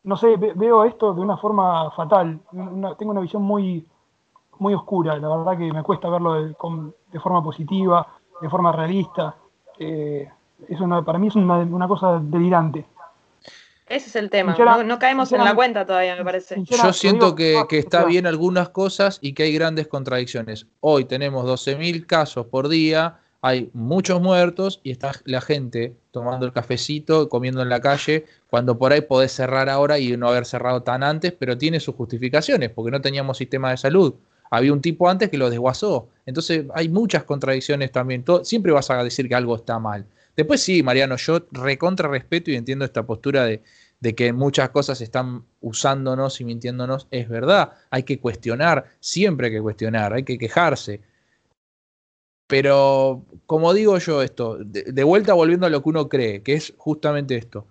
[0.03, 2.39] no sé, ve- veo esto de una forma fatal.
[2.51, 3.86] Una- tengo una visión muy,
[4.59, 5.17] muy oscura.
[5.17, 8.07] La verdad que me cuesta verlo de, con- de forma positiva,
[8.41, 9.36] de forma realista.
[9.80, 10.30] Eh,
[10.69, 12.86] es una, para mí es una, una cosa delirante.
[13.88, 14.55] Ese es el tema.
[14.57, 16.55] No, no caemos en la cuenta todavía, me parece.
[16.55, 19.88] Sincera- Yo siento digo, que, ah, que está bien algunas cosas y que hay grandes
[19.88, 20.67] contradicciones.
[20.80, 26.54] Hoy tenemos 12.000 casos por día, hay muchos muertos y está la gente tomando el
[26.54, 30.82] cafecito, comiendo en la calle, cuando por ahí podés cerrar ahora y no haber cerrado
[30.84, 34.16] tan antes, pero tiene sus justificaciones, porque no teníamos sistema de salud.
[34.50, 36.08] Había un tipo antes que lo desguazó.
[36.26, 38.24] Entonces hay muchas contradicciones también.
[38.24, 40.06] Todo- siempre vas a decir que algo está mal.
[40.38, 43.62] Después sí, Mariano, yo recontra respeto y entiendo esta postura de,
[44.00, 47.72] de que muchas cosas están usándonos y mintiéndonos, es verdad.
[47.89, 51.02] Hay que cuestionar, siempre hay que cuestionar, hay que quejarse.
[52.54, 56.76] Pero, como digo yo esto, de, vuelta volviendo a lo que uno cree, que es
[56.78, 57.66] justamente esto.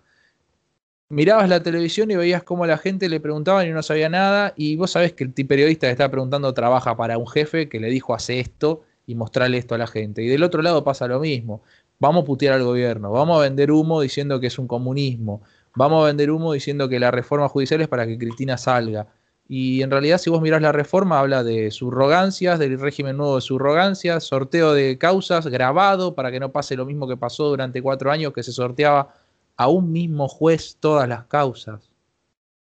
[1.08, 4.74] Mirabas la televisión y veías cómo la gente le preguntaban y no sabía nada, y
[4.74, 8.12] vos sabés que el periodista que está preguntando trabaja para un jefe que le dijo
[8.12, 10.24] hace esto y mostrarle esto a la gente.
[10.24, 11.62] Y del otro lado pasa lo mismo.
[12.00, 15.42] Vamos a putear al gobierno, vamos a vender humo diciendo que es un comunismo,
[15.76, 19.06] vamos a vender humo diciendo que la reforma judicial es para que Cristina salga.
[19.54, 23.42] Y en realidad, si vos mirás la reforma, habla de subrogancias, del régimen nuevo de
[23.42, 28.10] subrogancias, sorteo de causas grabado para que no pase lo mismo que pasó durante cuatro
[28.10, 29.14] años, que se sorteaba
[29.58, 31.90] a un mismo juez todas las causas.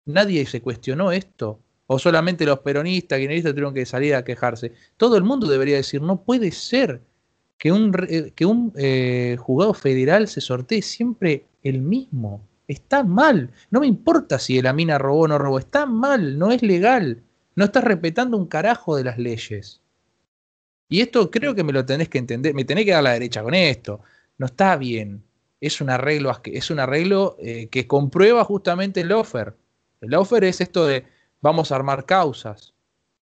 [0.06, 1.60] Nadie se cuestionó esto.
[1.86, 4.72] O solamente los peronistas, kirchneristas tuvieron que salir a quejarse.
[4.98, 7.02] Todo el mundo debería decir, no puede ser
[7.60, 12.42] que un, eh, que un eh, juzgado federal se sortee siempre el mismo.
[12.68, 13.52] Está mal.
[13.70, 15.60] No me importa si la mina robó o no robó.
[15.60, 16.38] Está mal.
[16.38, 17.24] No es legal.
[17.56, 19.82] No estás respetando un carajo de las leyes.
[20.90, 22.54] Y esto creo que me lo tenés que entender.
[22.54, 24.02] Me tenés que dar la derecha con esto.
[24.38, 25.24] No está bien.
[25.60, 29.56] Es un arreglo, es un arreglo eh, que comprueba justamente el offer.
[30.02, 31.06] El offer es esto de
[31.42, 32.74] vamos a armar causas.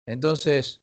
[0.05, 0.81] Entonces,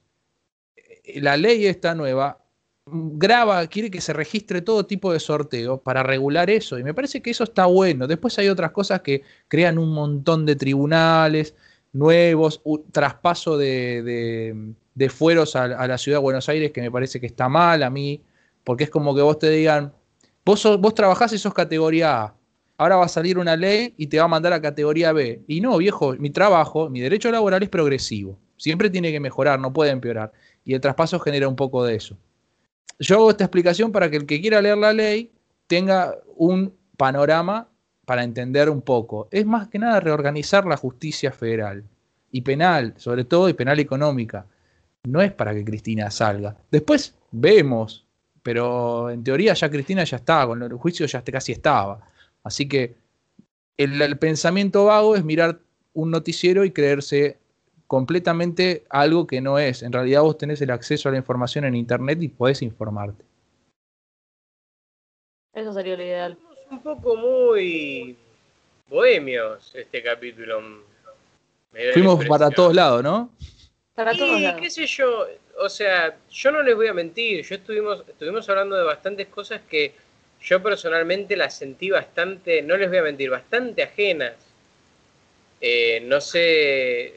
[0.76, 2.44] eh, la ley esta nueva
[2.92, 6.78] graba, quiere que se registre todo tipo de sorteo para regular eso.
[6.78, 8.06] Y me parece que eso está bueno.
[8.06, 11.54] Después hay otras cosas que crean un montón de tribunales
[11.92, 12.60] nuevos,
[12.92, 14.74] traspaso de,
[15.08, 18.22] fueros a, la ciudad de Buenos Aires que me parece que está mal a mí,
[18.64, 19.92] porque es como que vos te digan,
[20.44, 22.34] vos, vos trabajás y sos categoría A.
[22.76, 25.42] Ahora va a salir una ley y te va a mandar a categoría B.
[25.48, 28.38] Y no, viejo, mi trabajo, mi derecho laboral es progresivo.
[28.56, 30.32] Siempre tiene que mejorar, no puede empeorar.
[30.64, 32.16] Y el traspaso genera un poco de eso
[32.98, 35.30] yo hago esta explicación para que el que quiera leer la ley
[35.66, 37.68] tenga un panorama
[38.04, 39.28] para entender un poco.
[39.30, 41.84] Es más que nada reorganizar la justicia federal
[42.30, 44.46] y penal, sobre todo y penal económica.
[45.04, 46.56] No es para que Cristina salga.
[46.70, 48.06] Después vemos,
[48.42, 52.00] pero en teoría ya Cristina ya estaba, con el juicio ya casi estaba.
[52.42, 52.96] Así que
[53.76, 55.60] el pensamiento vago es mirar
[55.92, 57.38] un noticiero y creerse
[57.88, 59.82] completamente algo que no es.
[59.82, 63.24] En realidad vos tenés el acceso a la información en Internet y podés informarte.
[65.54, 66.38] Eso sería lo ideal.
[66.70, 68.14] Un poco muy
[68.88, 70.84] bohemios este capítulo.
[71.94, 73.30] Fuimos para todos lados, ¿no?
[73.94, 74.60] Para todos lados.
[74.60, 75.26] qué sé yo,
[75.58, 79.62] o sea, yo no les voy a mentir, yo estuvimos, estuvimos hablando de bastantes cosas
[79.68, 79.94] que
[80.42, 84.47] yo personalmente las sentí bastante, no les voy a mentir, bastante ajenas
[85.60, 87.14] eh, no sé,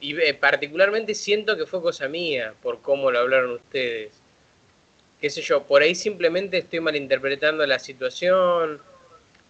[0.00, 4.12] y eh, particularmente siento que fue cosa mía por cómo lo hablaron ustedes.
[5.20, 8.80] Qué sé yo, por ahí simplemente estoy malinterpretando la situación.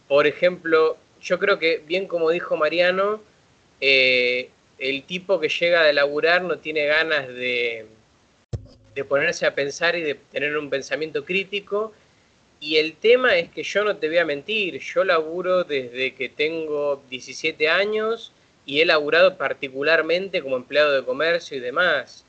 [0.06, 3.20] Por ejemplo, yo creo que, bien como dijo Mariano,
[3.80, 7.86] eh, el tipo que llega de laburar no tiene ganas de,
[8.94, 11.92] de ponerse a pensar y de tener un pensamiento crítico
[12.64, 16.30] y el tema es que yo no te voy a mentir, yo laburo desde que
[16.30, 18.32] tengo 17 años
[18.64, 22.24] y he laburado particularmente como empleado de comercio y demás.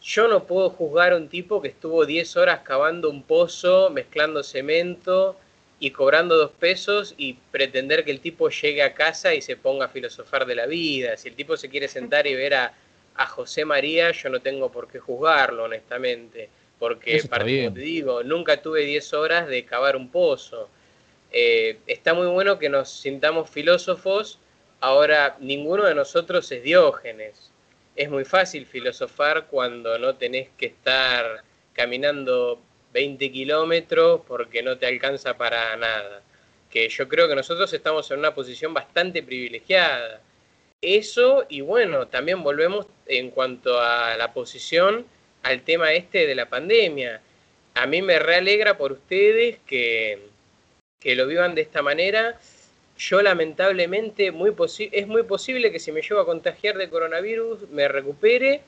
[0.00, 4.44] Yo no puedo juzgar a un tipo que estuvo 10 horas cavando un pozo, mezclando
[4.44, 5.36] cemento
[5.80, 9.86] y cobrando dos pesos y pretender que el tipo llegue a casa y se ponga
[9.86, 11.16] a filosofar de la vida.
[11.16, 12.74] Si el tipo se quiere sentar y ver a,
[13.16, 16.48] a José María, yo no tengo por qué juzgarlo, honestamente
[16.84, 20.68] porque, como te digo, nunca tuve 10 horas de cavar un pozo.
[21.32, 24.38] Eh, está muy bueno que nos sintamos filósofos,
[24.80, 27.50] ahora ninguno de nosotros es Diógenes.
[27.96, 32.60] Es muy fácil filosofar cuando no tenés que estar caminando
[32.92, 36.20] 20 kilómetros porque no te alcanza para nada.
[36.68, 40.20] Que yo creo que nosotros estamos en una posición bastante privilegiada.
[40.82, 45.06] Eso y bueno, también volvemos en cuanto a la posición
[45.44, 47.20] al tema este de la pandemia.
[47.74, 50.18] A mí me realegra por ustedes que,
[50.98, 52.38] que lo vivan de esta manera.
[52.98, 54.52] Yo lamentablemente muy
[54.92, 58.62] es muy posible que si me llevo a contagiar de coronavirus me recupere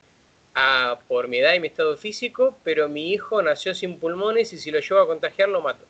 [0.54, 4.58] a, por mi edad y mi estado físico, pero mi hijo nació sin pulmones y
[4.58, 5.84] si lo llevo a contagiar lo mato.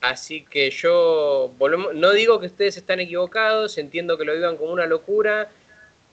[0.00, 1.52] Así que yo
[1.94, 5.50] no digo que ustedes están equivocados, entiendo que lo vivan como una locura,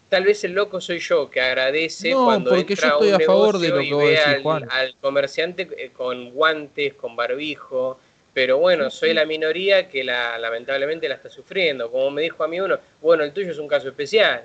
[0.10, 3.70] tal vez el loco soy yo que agradece cuando entra yo estoy a favor de
[3.70, 7.99] lo que y ve al, comerciante eh, con guantes, con barbijo.
[8.34, 11.89] Pero bueno, soy la minoría que la, lamentablemente la está sufriendo.
[11.89, 14.43] Como me dijo a mí uno, bueno, el tuyo es un caso especial.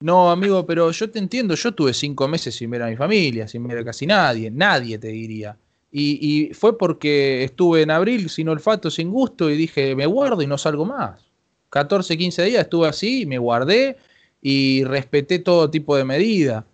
[0.00, 1.54] No, amigo, pero yo te entiendo.
[1.54, 4.50] Yo tuve cinco meses sin ver a mi familia, sin ver a casi nadie.
[4.50, 5.54] Nadie te diría.
[5.90, 10.40] Y, y fue porque estuve en abril sin olfato, sin gusto y dije, me guardo
[10.40, 11.20] y no salgo más.
[11.68, 13.98] 14, 15 días estuve así, me guardé
[14.42, 16.66] y respeté todo tipo de medida.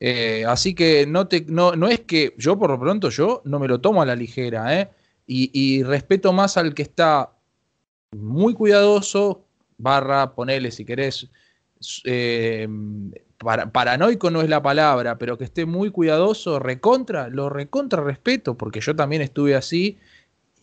[0.00, 3.58] Eh, así que no, te, no, no, es que yo por lo pronto yo no
[3.58, 4.88] me lo tomo a la ligera, ¿eh?
[5.26, 7.32] y, respeto más al que está
[8.12, 9.44] muy cuidadoso,
[9.76, 11.28] barra, ponele si querés,
[12.04, 12.66] eh,
[13.72, 18.80] paranoico no es la palabra, pero que esté muy cuidadoso, recontra, lo recontra respeto, porque
[18.80, 19.98] yo también estuve así,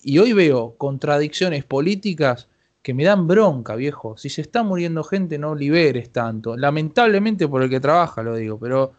[0.01, 2.47] y hoy veo contradicciones políticas
[2.85, 4.15] que me dan bronca, viejo.
[4.15, 6.55] Si se está muriendo gente, no liberes tanto.
[6.55, 8.93] Lamentablemente por el que trabaja, lo digo, pero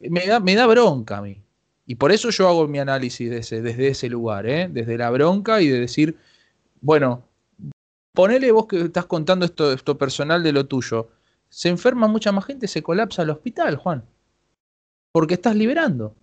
[0.00, 1.42] me da, me da bronca a mí.
[1.86, 4.68] Y por eso yo hago mi análisis desde ese lugar, ¿eh?
[4.70, 6.18] desde la bronca y de decir,
[6.82, 7.24] bueno,
[8.12, 11.08] ponele vos que estás contando esto, esto personal de lo tuyo.
[11.48, 14.04] Se enferma mucha más gente, se colapsa el hospital, Juan.
[15.10, 16.14] Porque estás liberando.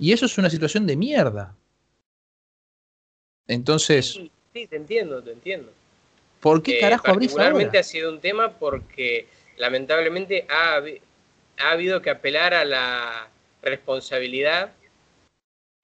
[0.00, 1.54] Y eso es una situación de mierda.
[3.46, 4.18] Entonces.
[4.52, 5.72] Sí, te entiendo, te entiendo.
[6.40, 9.26] ¿Por qué eh, carajo abrís Particularmente ha sido un tema porque
[9.56, 10.82] lamentablemente ha,
[11.58, 13.28] ha habido que apelar a la
[13.62, 14.72] responsabilidad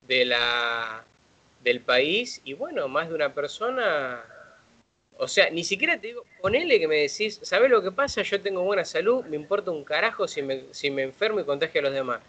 [0.07, 1.05] de la,
[1.63, 4.25] del país y bueno, más de una persona,
[5.17, 8.23] o sea, ni siquiera te digo, ponele que me decís, ¿sabes lo que pasa?
[8.23, 11.81] Yo tengo buena salud, me importa un carajo si me, si me enfermo y contagio
[11.81, 12.21] a los demás.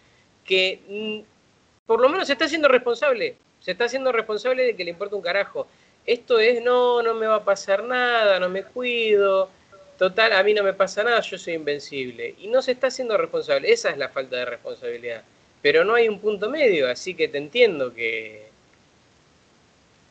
[0.45, 3.37] Que mm, por lo menos se está haciendo responsable,
[3.69, 5.67] se está haciendo responsable de que le importa un carajo.
[6.03, 9.47] Esto es, no, no me va a pasar nada, no me cuido,
[9.95, 12.33] total, a mí no me pasa nada, yo soy invencible.
[12.39, 15.21] Y no se está haciendo responsable, esa es la falta de responsabilidad.
[15.61, 18.47] Pero no hay un punto medio, así que te entiendo que,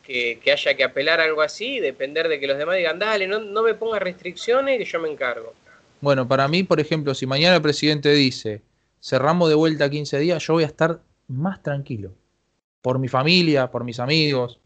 [0.05, 3.39] que, haya que apelar a algo así, depender de que los demás digan, dale, no,
[3.39, 5.53] no me pongas restricciones que yo me encargo.
[5.99, 8.61] Bueno, para mí, por ejemplo, si mañana el presidente dice,
[9.01, 12.13] cerramos de vuelta 15 días, yo voy a estar más tranquilo.
[12.81, 14.59] Por mi familia, por mis amigos,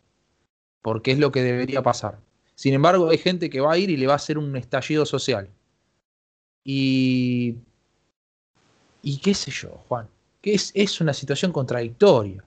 [0.82, 2.20] porque es lo que debería pasar.
[2.56, 5.06] Sin embargo, hay gente que va a ir y le va a hacer un estallido
[5.06, 5.50] social.
[6.64, 7.56] Y.
[9.02, 10.08] Y qué sé yo, Juan.
[10.42, 12.44] Que es, es una situación contradictoria.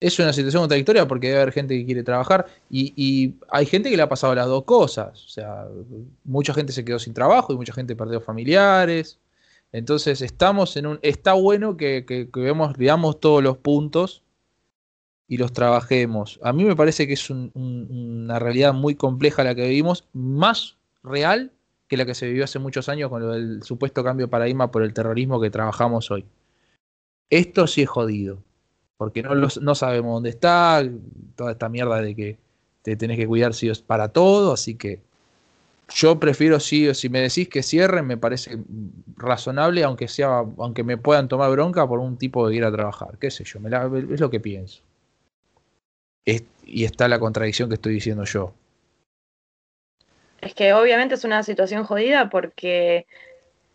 [0.00, 3.96] Es una situación contradictoria porque debe haber gente que quiere trabajar y, hay gente que
[3.96, 5.24] le ha pasado las dos cosas.
[5.24, 5.68] O sea,
[6.24, 9.18] mucha gente se quedó sin trabajo y mucha gente perdió familiares.
[9.72, 10.98] Entonces estamos en un.
[11.02, 14.21] Está bueno que, que, que vemos, veamos todos los puntos
[15.32, 16.38] y los trabajemos.
[16.42, 21.52] A mí me parece que es una realidad muy compleja la que vivimos, más real
[21.88, 24.82] que la que se vivió hace muchos años con el supuesto cambio de paradigma por
[24.82, 26.26] el terrorismo que trabajamos hoy.
[27.30, 28.42] Esto sí es jodido,
[28.98, 30.86] porque no, no sabemos dónde está,
[31.34, 32.38] toda esta mierda de que
[32.82, 35.00] te tenés que cuidar si es para todo, así que
[35.94, 38.58] yo prefiero sí, si me decís que cierren, me parece
[39.16, 43.16] razonable, aunque sea, aunque me puedan tomar bronca por un tipo de ir a trabajar,
[43.18, 43.60] qué sé yo,
[44.10, 44.82] es lo que pienso
[46.24, 48.52] y está la contradicción que estoy diciendo yo.
[50.40, 53.06] Es que obviamente es una situación jodida porque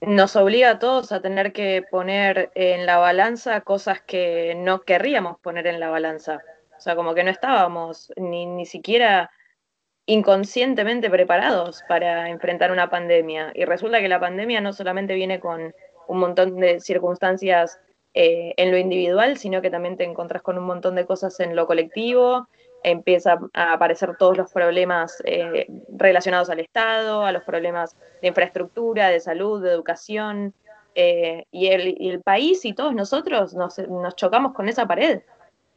[0.01, 5.39] nos obliga a todos a tener que poner en la balanza cosas que no querríamos
[5.39, 6.41] poner en la balanza.
[6.77, 9.31] O sea, como que no estábamos ni, ni siquiera
[10.05, 13.51] inconscientemente preparados para enfrentar una pandemia.
[13.55, 15.73] Y resulta que la pandemia no solamente viene con
[16.07, 17.79] un montón de circunstancias
[18.19, 21.55] eh, en lo individual, sino que también te encontrás con un montón de cosas en
[21.55, 22.47] lo colectivo,
[22.81, 29.09] empieza a aparecer todos los problemas eh, relacionados al Estado, a los problemas de infraestructura,
[29.09, 30.55] de salud, de educación,
[30.95, 35.21] eh, y, el, país y todos nosotros nos, nos, chocamos con esa pared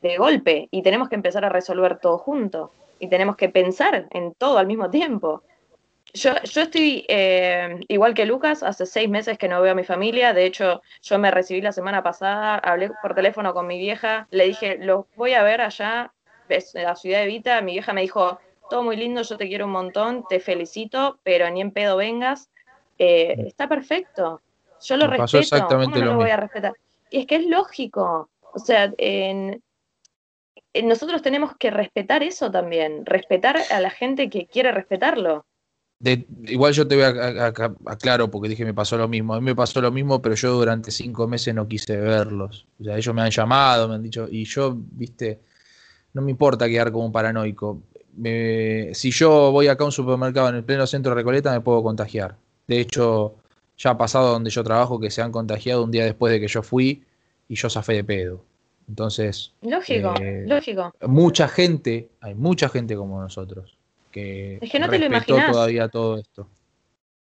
[0.00, 4.32] de golpe y tenemos que empezar a resolver todo junto y tenemos que pensar en
[4.32, 5.42] todo al mismo tiempo.
[6.14, 9.84] Yo, yo estoy eh, igual que Lucas, hace seis meses que no veo a mi
[9.84, 14.26] familia, de hecho yo me recibí la semana pasada, hablé por teléfono con mi vieja,
[14.30, 16.12] le dije, los voy a ver allá,
[16.48, 19.66] en la ciudad de Vita, mi vieja me dijo, todo muy lindo, yo te quiero
[19.66, 22.50] un montón, te felicito, pero ni en pedo vengas,
[22.98, 24.40] eh, está perfecto,
[24.82, 26.72] yo lo respeto, ¿cómo no lo, voy a respetar?
[27.08, 29.62] Y es que es lógico, o sea, en,
[30.82, 35.46] nosotros tenemos que respetar eso también, respetar a la gente que quiere respetarlo
[36.02, 37.52] igual yo te voy a,
[37.86, 39.34] aclaro porque dije me pasó lo mismo.
[39.34, 42.66] A mí me pasó lo mismo, pero yo durante cinco meses no quise verlos.
[42.80, 45.40] O sea, ellos me han llamado, me han dicho, y yo, viste,
[46.14, 47.82] no me importa quedar como un paranoico.
[48.92, 51.82] si yo voy acá a un supermercado en el pleno centro de Recoleta, me puedo
[51.82, 52.36] contagiar.
[52.66, 53.36] De hecho,
[53.76, 56.48] ya ha pasado donde yo trabajo que se han contagiado un día después de que
[56.48, 57.04] yo fui
[57.48, 58.44] y yo zafé de pedo.
[58.88, 59.52] Entonces.
[59.62, 60.92] Lógico, eh, lógico.
[61.06, 63.79] Mucha gente, hay mucha gente como nosotros
[64.10, 65.52] que, es que no te lo imaginas.
[65.52, 66.48] todavía todo esto.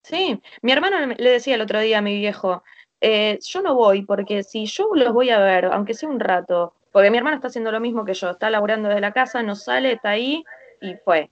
[0.04, 2.64] Sí, mi hermano le decía el otro día a mi viejo,
[3.02, 6.74] eh, yo no voy porque si yo los voy a ver, aunque sea un rato,
[6.92, 9.56] porque mi hermano está haciendo lo mismo que yo, está laburando desde la casa, no
[9.56, 10.44] sale, está ahí
[10.82, 11.30] y fue.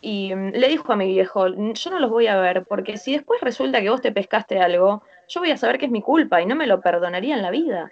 [0.00, 3.14] Y mm, le dijo a mi viejo, yo no los voy a ver porque si
[3.14, 6.42] después resulta que vos te pescaste algo, yo voy a saber que es mi culpa
[6.42, 7.90] y no me lo perdonaría en la vida.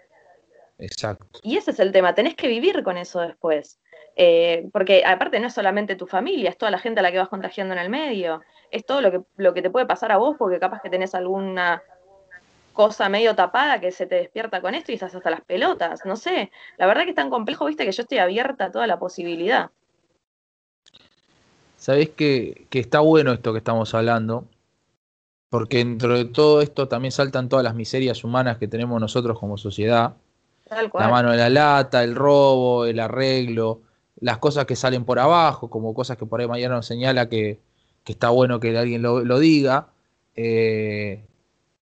[0.79, 1.41] Exacto.
[1.43, 3.79] Y ese es el tema, tenés que vivir con eso después.
[4.17, 7.19] Eh, porque aparte no es solamente tu familia, es toda la gente a la que
[7.19, 10.17] vas contagiando en el medio, es todo lo que, lo que te puede pasar a
[10.17, 11.83] vos porque capaz que tenés alguna
[12.73, 16.17] cosa medio tapada que se te despierta con esto y estás hasta las pelotas, no
[16.17, 18.99] sé, la verdad que es tan complejo, viste, que yo estoy abierta a toda la
[18.99, 19.71] posibilidad.
[21.77, 24.45] sabés que, que está bueno esto que estamos hablando,
[25.51, 29.59] porque dentro de todo esto también saltan todas las miserias humanas que tenemos nosotros como
[29.59, 30.15] sociedad.
[30.69, 31.05] Tal cual.
[31.05, 33.81] La mano de la lata, el robo, el arreglo,
[34.21, 37.61] las cosas que salen por abajo, como cosas que por ahí mañana nos señala que,
[38.05, 39.89] que está bueno que alguien lo, lo diga.
[40.37, 41.25] Eh,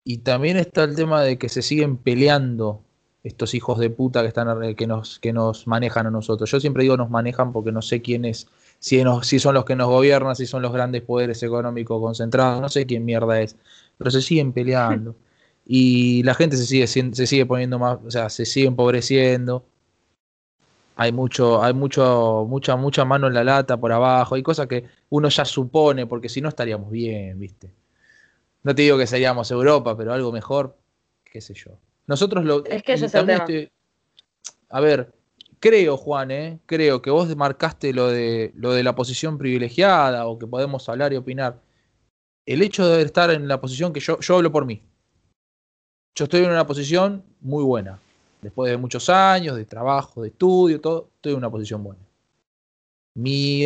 [0.03, 2.81] y también está el tema de que se siguen peleando
[3.23, 6.49] estos hijos de puta que están que nos, que nos manejan a nosotros.
[6.51, 8.47] Yo siempre digo nos manejan porque no sé quién es,
[8.79, 12.61] si, nos, si son los que nos gobiernan, si son los grandes poderes económicos concentrados,
[12.61, 13.55] no sé quién mierda es,
[13.97, 15.15] pero se siguen peleando.
[15.67, 19.65] Y la gente se sigue, se sigue poniendo más, o sea, se sigue empobreciendo.
[20.95, 24.85] Hay mucho, hay mucho, mucha, mucha mano en la lata por abajo, hay cosas que
[25.09, 27.69] uno ya supone, porque si no estaríamos bien, ¿viste?
[28.63, 30.77] No te digo que seríamos Europa, pero algo mejor,
[31.23, 31.71] qué sé yo.
[32.07, 32.65] Nosotros lo.
[32.65, 33.45] Es que ese es el tema.
[34.69, 35.13] A ver,
[35.59, 36.59] creo, Juan, ¿eh?
[36.65, 41.13] creo que vos marcaste lo de, lo de la posición privilegiada o que podemos hablar
[41.13, 41.61] y opinar.
[42.45, 44.81] El hecho de estar en la posición que yo, yo hablo por mí.
[46.15, 47.99] Yo estoy en una posición muy buena.
[48.41, 52.01] Después de muchos años de trabajo, de estudio, todo, estoy en una posición buena.
[53.17, 53.65] Mi,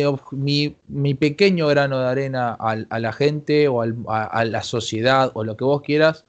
[0.88, 5.64] mi, pequeño grano de arena a la gente o a la sociedad o lo que
[5.64, 6.24] vos quieras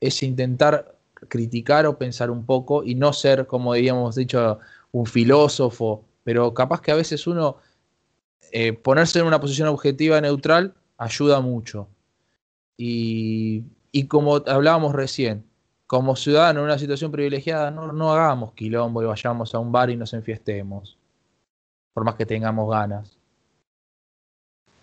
[0.00, 0.96] es intentar
[1.28, 4.58] criticar o pensar un poco y no ser, como habíamos dicho,
[4.92, 7.56] un filósofo, pero capaz que a veces uno
[8.52, 11.88] eh, ponerse en una posición objetiva neutral ayuda mucho.
[12.76, 15.45] Y, y, como hablábamos recién,
[15.86, 19.90] como ciudadano en una situación privilegiada, no, no hagamos quilombo y vayamos a un bar
[19.90, 20.98] y nos enfiestemos,
[21.92, 23.18] por más que tengamos ganas.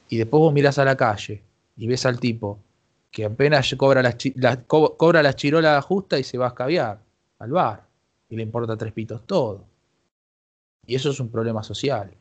[0.09, 1.43] Y después vos mirás a la calle
[1.75, 2.59] y ves al tipo
[3.11, 6.99] que apenas cobra las, la, co cobra las chirolas justas y se va a escabiar
[7.39, 7.83] al bar.
[8.29, 9.65] Y le importa tres pitos todo.
[10.85, 12.11] Y eso es un problema social.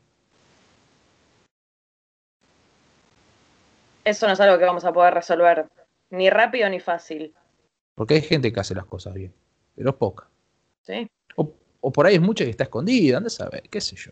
[4.03, 5.67] Eso no es algo que vamos a poder resolver
[6.09, 7.33] ni rápido ni fácil.
[7.95, 9.33] Porque hay gente que hace las cosas bien,
[9.75, 10.27] pero es poca.
[10.81, 11.09] ¿Sí?
[11.35, 14.11] O, o por ahí es mucha que está escondida, anda a saber, qué sé yo.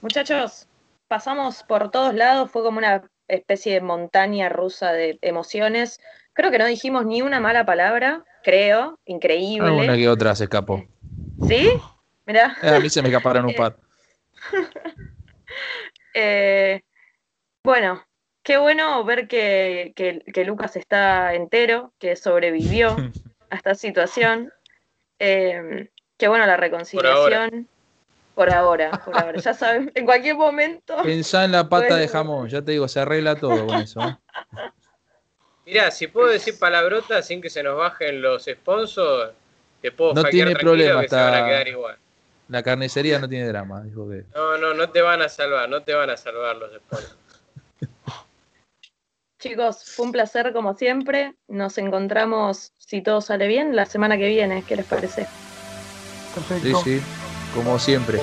[0.00, 0.66] Muchachos,
[1.08, 6.00] pasamos por todos lados, fue como una especie de montaña rusa de emociones.
[6.32, 9.68] Creo que no dijimos ni una mala palabra, creo, increíble.
[9.68, 10.84] Alguna que otra se escapó.
[11.46, 11.68] ¿Sí?
[12.26, 12.56] Mirá.
[12.62, 13.76] Eh, a mí se me escaparon un par.
[16.14, 16.80] eh,
[17.62, 18.02] bueno,
[18.42, 22.96] qué bueno ver que, que, que, Lucas está entero, que sobrevivió
[23.50, 24.52] a esta situación.
[25.18, 27.68] Eh, qué bueno la reconciliación.
[28.34, 29.38] Por ahora, por ahora.
[29.38, 30.96] Ya saben, en cualquier momento.
[31.02, 31.96] Pensá en la pata bueno.
[31.96, 34.00] de jamón, ya te digo, se arregla todo con eso.
[34.00, 34.16] ¿eh?
[35.66, 39.32] Mirá, si puedo decir palabrotas sin que se nos bajen los sponsors,
[39.80, 41.26] te puedo no tiene problema, que está...
[41.26, 41.96] se van a quedar igual.
[42.48, 44.24] La carnicería no tiene drama, dijo que.
[44.34, 47.16] No, no, no te van a salvar, no te van a salvar los sponsors.
[49.42, 51.34] Chicos, fue un placer como siempre.
[51.48, 54.62] Nos encontramos, si todo sale bien, la semana que viene.
[54.68, 55.26] ¿Qué les parece?
[56.32, 56.78] Perfecto.
[56.84, 57.02] Sí, sí
[57.52, 58.20] como siempre.